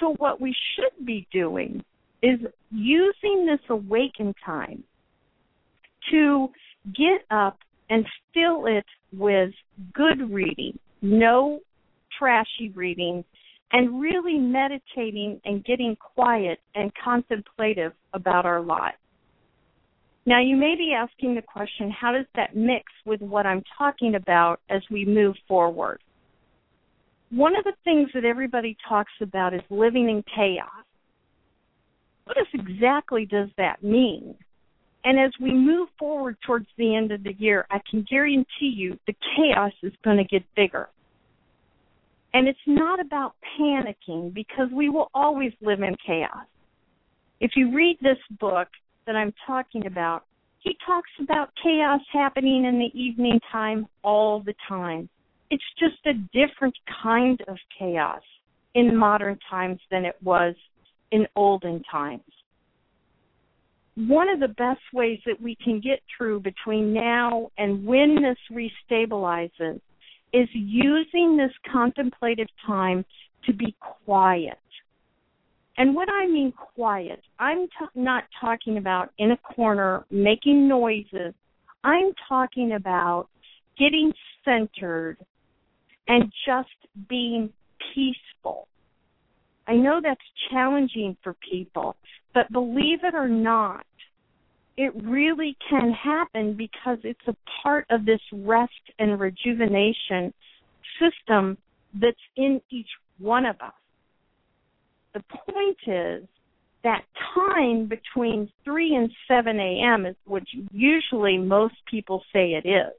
So, 0.01 0.15
what 0.19 0.41
we 0.41 0.55
should 0.75 1.05
be 1.05 1.27
doing 1.33 1.85
is 2.23 2.39
using 2.71 3.47
this 3.47 3.61
awakened 3.69 4.35
time 4.45 4.85
to 6.11 6.49
get 6.95 7.23
up 7.31 7.59
and 7.91 8.05
fill 8.33 8.67
it 8.67 8.85
with 9.13 9.53
good 9.93 10.31
reading, 10.31 10.79
no 11.03 11.61
trashy 12.19 12.71
reading, 12.75 13.25
and 13.73 14.01
really 14.01 14.39
meditating 14.39 15.41
and 15.45 15.65
getting 15.65 15.97
quiet 15.97 16.61
and 16.75 16.93
contemplative 17.03 17.93
about 18.13 18.47
our 18.47 18.61
lives. 18.61 18.97
Now, 20.27 20.41
you 20.41 20.57
may 20.57 20.75
be 20.77 20.95
asking 20.97 21.35
the 21.35 21.43
question 21.43 21.91
how 21.91 22.13
does 22.13 22.27
that 22.37 22.57
mix 22.57 22.85
with 23.05 23.21
what 23.21 23.47
I'm 23.47 23.63
talking 23.77 24.15
about 24.15 24.61
as 24.71 24.81
we 24.91 25.05
move 25.05 25.37
forward? 25.47 26.01
One 27.31 27.57
of 27.57 27.65
the 27.65 27.75
things 27.85 28.09
that 28.15 28.25
everybody 28.25 28.77
talks 28.89 29.13
about 29.21 29.55
is 29.55 29.61
living 29.69 30.09
in 30.09 30.25
chaos. 30.35 30.69
What 32.25 32.37
exactly 32.55 33.27
does 33.27 33.49
that 33.59 33.83
mean? 33.83 34.35
And 35.05 35.19
as 35.19 35.33
we 35.41 35.53
move 35.53 35.89
forward 35.99 36.37
towards 36.47 36.67
the 36.79 36.97
end 36.97 37.13
of 37.13 37.23
the 37.23 37.35
year, 37.35 37.67
I 37.71 37.81
can 37.91 38.07
guarantee 38.11 38.73
you 38.75 38.99
the 39.07 39.15
chaos 39.37 39.73
is 39.83 39.93
going 40.03 40.17
to 40.17 40.25
get 40.25 40.43
bigger. 40.57 40.89
And 42.33 42.49
it's 42.49 42.59
not 42.67 43.01
about 43.01 43.35
panicking 43.61 44.33
because 44.33 44.69
we 44.73 44.89
will 44.89 45.11
always 45.15 45.53
live 45.61 45.81
in 45.83 45.95
chaos. 46.05 46.47
If 47.41 47.53
you 47.55 47.75
read 47.75 47.99
this 48.01 48.19
book, 48.41 48.69
that 49.07 49.17
I'm 49.17 49.33
talking 49.47 49.87
about, 49.87 50.25
he 50.61 50.77
talks 50.87 51.11
about 51.21 51.51
chaos 51.63 52.01
happening 52.13 52.65
in 52.65 52.79
the 52.79 52.99
evening 52.99 53.39
time 53.53 53.87
all 54.03 54.41
the 54.41 54.55
time. 54.69 55.09
It's 55.51 55.63
just 55.79 56.07
a 56.07 56.15
different 56.33 56.75
kind 57.03 57.41
of 57.49 57.57
chaos 57.79 58.23
in 58.75 58.97
modern 58.97 59.39
times 59.51 59.81
than 59.91 60.05
it 60.05 60.17
was 60.23 60.55
in 61.13 61.27
olden 61.37 61.83
times. 61.91 62.23
One 63.97 64.29
of 64.29 64.41
the 64.41 64.49
best 64.49 64.81
ways 64.93 65.21
that 65.27 65.41
we 65.41 65.57
can 65.63 65.81
get 65.81 66.01
through 66.17 66.41
between 66.41 66.93
now 66.93 67.51
and 67.59 67.87
when 67.87 68.17
this 68.17 68.39
restabilizes 68.51 69.81
is 70.33 70.49
using 70.53 71.37
this 71.37 71.53
contemplative 71.71 72.49
time 72.67 73.05
to 73.47 73.53
be 73.53 73.77
quiet. 74.05 74.59
And 75.77 75.95
what 75.95 76.09
I 76.09 76.27
mean 76.27 76.53
quiet, 76.53 77.21
I'm 77.39 77.67
t- 77.67 77.87
not 77.95 78.25
talking 78.41 78.79
about 78.79 79.11
in 79.19 79.33
a 79.33 79.37
corner 79.37 80.05
making 80.11 80.69
noises. 80.69 81.35
I'm 81.83 82.13
talking 82.29 82.73
about 82.73 83.29
getting 83.79 84.13
centered 84.45 85.19
and 86.09 86.33
just 86.47 86.69
being 87.09 87.51
peaceful. 87.95 88.69
I 89.67 89.75
know 89.75 90.01
that's 90.03 90.21
challenging 90.51 91.17
for 91.23 91.35
people, 91.51 91.97
but 92.35 92.53
believe 92.53 93.05
it 93.05 93.15
or 93.15 93.29
not, 93.29 93.87
it 94.77 94.93
really 95.05 95.57
can 95.71 95.93
happen 95.93 96.55
because 96.57 96.99
it's 97.05 97.27
a 97.29 97.37
part 97.63 97.87
of 97.91 98.05
this 98.05 98.21
rest 98.33 98.73
and 98.99 99.21
rejuvenation 99.21 100.35
system 101.01 101.57
that's 102.01 102.17
in 102.37 102.61
each 102.71 102.89
one 103.19 103.47
of 103.47 103.57
us. 103.61 103.73
The 105.15 105.23
point 105.53 105.79
is 105.87 106.29
that 106.83 107.05
time 107.35 107.87
between 107.87 108.51
3 108.65 108.95
and 108.97 109.11
7 109.29 109.59
a.m. 109.59 110.07
is 110.07 110.17
what 110.27 110.43
usually 110.73 111.39
most 111.39 111.77
people 111.89 112.23
say 112.33 112.55
it 112.55 112.69
is, 112.69 112.93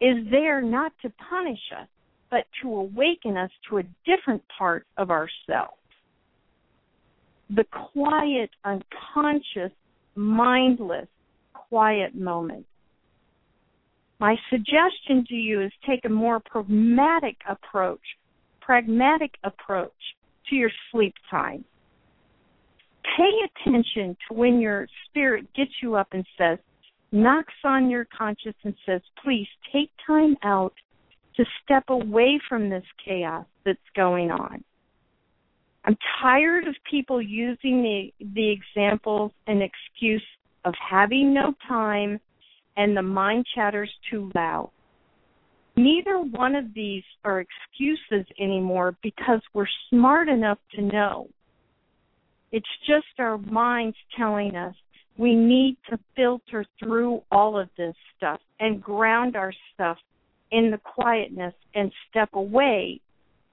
is 0.00 0.30
there 0.30 0.62
not 0.62 0.92
to 1.02 1.12
punish 1.28 1.60
us, 1.78 1.86
but 2.30 2.46
to 2.62 2.74
awaken 2.74 3.36
us 3.36 3.50
to 3.68 3.78
a 3.78 3.82
different 4.06 4.42
part 4.56 4.86
of 4.96 5.10
ourselves. 5.10 5.79
The 7.54 7.64
quiet, 7.92 8.50
unconscious, 8.64 9.72
mindless, 10.14 11.08
quiet 11.52 12.14
moment. 12.14 12.66
My 14.20 14.36
suggestion 14.50 15.24
to 15.28 15.34
you 15.34 15.62
is 15.62 15.72
take 15.86 16.04
a 16.04 16.08
more 16.08 16.40
pragmatic 16.40 17.36
approach, 17.48 18.00
pragmatic 18.60 19.34
approach 19.44 19.90
to 20.48 20.56
your 20.56 20.70
sleep 20.92 21.14
time. 21.30 21.64
Pay 23.16 23.30
attention 23.66 24.16
to 24.28 24.34
when 24.34 24.60
your 24.60 24.86
spirit 25.06 25.46
gets 25.54 25.70
you 25.82 25.94
up 25.96 26.08
and 26.12 26.24
says, 26.36 26.58
knocks 27.12 27.54
on 27.64 27.90
your 27.90 28.06
conscience 28.16 28.56
and 28.62 28.74
says, 28.86 29.00
please 29.24 29.48
take 29.72 29.90
time 30.06 30.36
out 30.44 30.74
to 31.36 31.44
step 31.64 31.84
away 31.88 32.38
from 32.48 32.68
this 32.68 32.84
chaos 33.04 33.46
that's 33.64 33.78
going 33.96 34.30
on. 34.30 34.62
I'm 35.84 35.96
tired 36.20 36.66
of 36.68 36.74
people 36.90 37.22
using 37.22 37.82
the 37.82 38.12
the 38.34 38.50
examples 38.50 39.32
and 39.46 39.62
excuse 39.62 40.22
of 40.64 40.74
having 40.78 41.32
no 41.32 41.54
time 41.66 42.20
and 42.76 42.96
the 42.96 43.02
mind 43.02 43.46
chatters 43.54 43.90
too 44.10 44.30
loud. 44.34 44.70
Neither 45.76 46.18
one 46.18 46.54
of 46.54 46.74
these 46.74 47.04
are 47.24 47.40
excuses 47.40 48.26
anymore 48.38 48.96
because 49.02 49.40
we're 49.54 49.66
smart 49.88 50.28
enough 50.28 50.58
to 50.74 50.82
know. 50.82 51.28
It's 52.52 52.66
just 52.86 53.06
our 53.18 53.38
minds 53.38 53.96
telling 54.16 54.56
us 54.56 54.74
we 55.16 55.34
need 55.34 55.76
to 55.88 55.98
filter 56.16 56.64
through 56.78 57.22
all 57.30 57.58
of 57.58 57.68
this 57.78 57.94
stuff 58.16 58.40
and 58.58 58.82
ground 58.82 59.36
our 59.36 59.52
stuff 59.72 59.96
in 60.50 60.70
the 60.70 60.78
quietness 60.78 61.54
and 61.74 61.92
step 62.10 62.30
away 62.34 63.00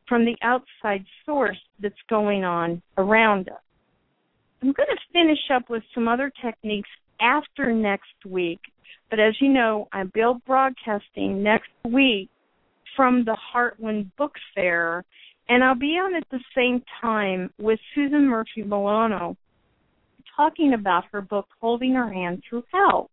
from 0.07 0.25
the 0.25 0.35
outside 0.41 1.05
source 1.25 1.59
that's 1.81 1.95
going 2.09 2.43
on 2.43 2.81
around 2.97 3.49
us. 3.49 3.61
I'm 4.61 4.71
going 4.71 4.89
to 4.89 5.13
finish 5.13 5.39
up 5.53 5.69
with 5.69 5.83
some 5.93 6.07
other 6.07 6.31
techniques 6.41 6.89
after 7.19 7.71
next 7.71 8.25
week 8.25 8.59
but 9.09 9.19
as 9.19 9.35
you 9.39 9.49
know, 9.49 9.87
I'm 9.93 10.11
Bill 10.13 10.41
broadcasting 10.45 11.41
next 11.41 11.69
week 11.85 12.29
from 12.95 13.23
the 13.23 13.37
Heartland 13.53 14.11
Book 14.17 14.33
Fair, 14.53 15.05
and 15.49 15.63
I'll 15.63 15.75
be 15.75 15.97
on 15.97 16.15
at 16.15 16.27
the 16.29 16.43
same 16.55 16.83
time 17.01 17.51
with 17.57 17.79
Susan 17.95 18.27
Murphy 18.27 18.63
Milano 18.63 19.37
talking 20.35 20.73
about 20.73 21.05
her 21.11 21.21
book, 21.21 21.47
Holding 21.61 21.93
Her 21.93 22.11
Hand 22.11 22.43
Through 22.47 22.63
Hell. 22.71 23.09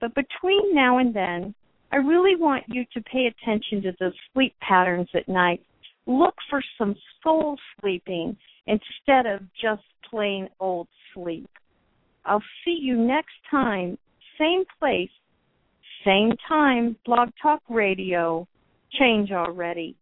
But 0.00 0.14
between 0.14 0.74
now 0.74 0.98
and 0.98 1.14
then, 1.14 1.54
I 1.90 1.96
really 1.96 2.36
want 2.36 2.64
you 2.68 2.84
to 2.92 3.00
pay 3.00 3.26
attention 3.26 3.82
to 3.82 3.92
the 3.98 4.12
sleep 4.32 4.54
patterns 4.60 5.08
at 5.14 5.28
night. 5.28 5.62
Look 6.06 6.34
for 6.50 6.62
some 6.78 6.94
soul 7.22 7.56
sleeping 7.80 8.36
instead 8.66 9.26
of 9.26 9.40
just 9.60 9.82
plain 10.10 10.48
old 10.60 10.88
sleep. 11.14 11.48
I'll 12.24 12.42
see 12.64 12.78
you 12.80 12.96
next 12.96 13.34
time, 13.50 13.98
same 14.38 14.64
place, 14.78 15.10
same 16.04 16.32
time, 16.48 16.96
Blog 17.04 17.30
Talk 17.40 17.62
Radio. 17.68 18.46
Change 18.98 19.30
already. 19.30 19.96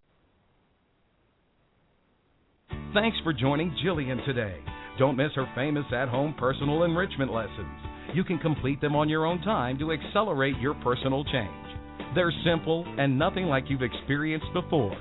Thanks 2.92 3.16
for 3.22 3.32
joining 3.32 3.70
Jillian 3.84 4.24
today. 4.26 4.56
Don't 4.98 5.16
miss 5.16 5.30
her 5.36 5.46
famous 5.54 5.84
at 5.94 6.08
home 6.08 6.34
personal 6.38 6.82
enrichment 6.82 7.32
lessons. 7.32 7.68
You 8.14 8.24
can 8.24 8.38
complete 8.38 8.80
them 8.80 8.96
on 8.96 9.08
your 9.08 9.26
own 9.26 9.40
time 9.42 9.78
to 9.78 9.92
accelerate 9.92 10.58
your 10.58 10.74
personal 10.74 11.22
change. 11.24 12.14
They're 12.14 12.32
simple 12.44 12.84
and 12.98 13.16
nothing 13.16 13.46
like 13.46 13.64
you've 13.68 13.82
experienced 13.82 14.52
before, 14.52 14.96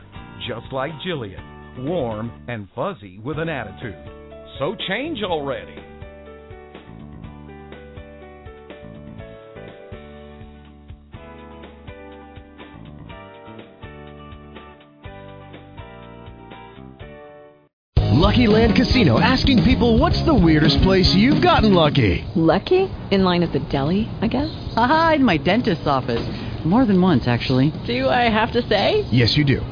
just 0.47 0.71
like 0.71 0.91
Jillian, 1.05 1.85
warm 1.85 2.31
and 2.47 2.67
fuzzy 2.75 3.19
with 3.19 3.39
an 3.39 3.49
attitude. 3.49 3.95
So 4.57 4.75
change 4.87 5.23
already. 5.23 5.75
Lucky 18.29 18.47
Land 18.47 18.75
Casino 18.75 19.19
asking 19.19 19.63
people 19.63 19.97
what's 19.97 20.21
the 20.21 20.33
weirdest 20.33 20.81
place 20.83 21.15
you've 21.15 21.41
gotten 21.41 21.73
lucky? 21.73 22.23
Lucky? 22.35 22.89
In 23.09 23.23
line 23.23 23.41
at 23.43 23.51
the 23.53 23.59
deli, 23.59 24.07
I 24.21 24.27
guess? 24.27 24.49
Aha, 24.75 25.13
in 25.15 25.23
my 25.23 25.37
dentist's 25.37 25.87
office. 25.87 26.23
More 26.63 26.85
than 26.85 27.01
once, 27.01 27.27
actually. 27.27 27.71
Do 27.85 28.07
I 28.07 28.29
have 28.29 28.51
to 28.51 28.61
say? 28.67 29.05
Yes, 29.09 29.35
you 29.35 29.45
do. 29.45 29.65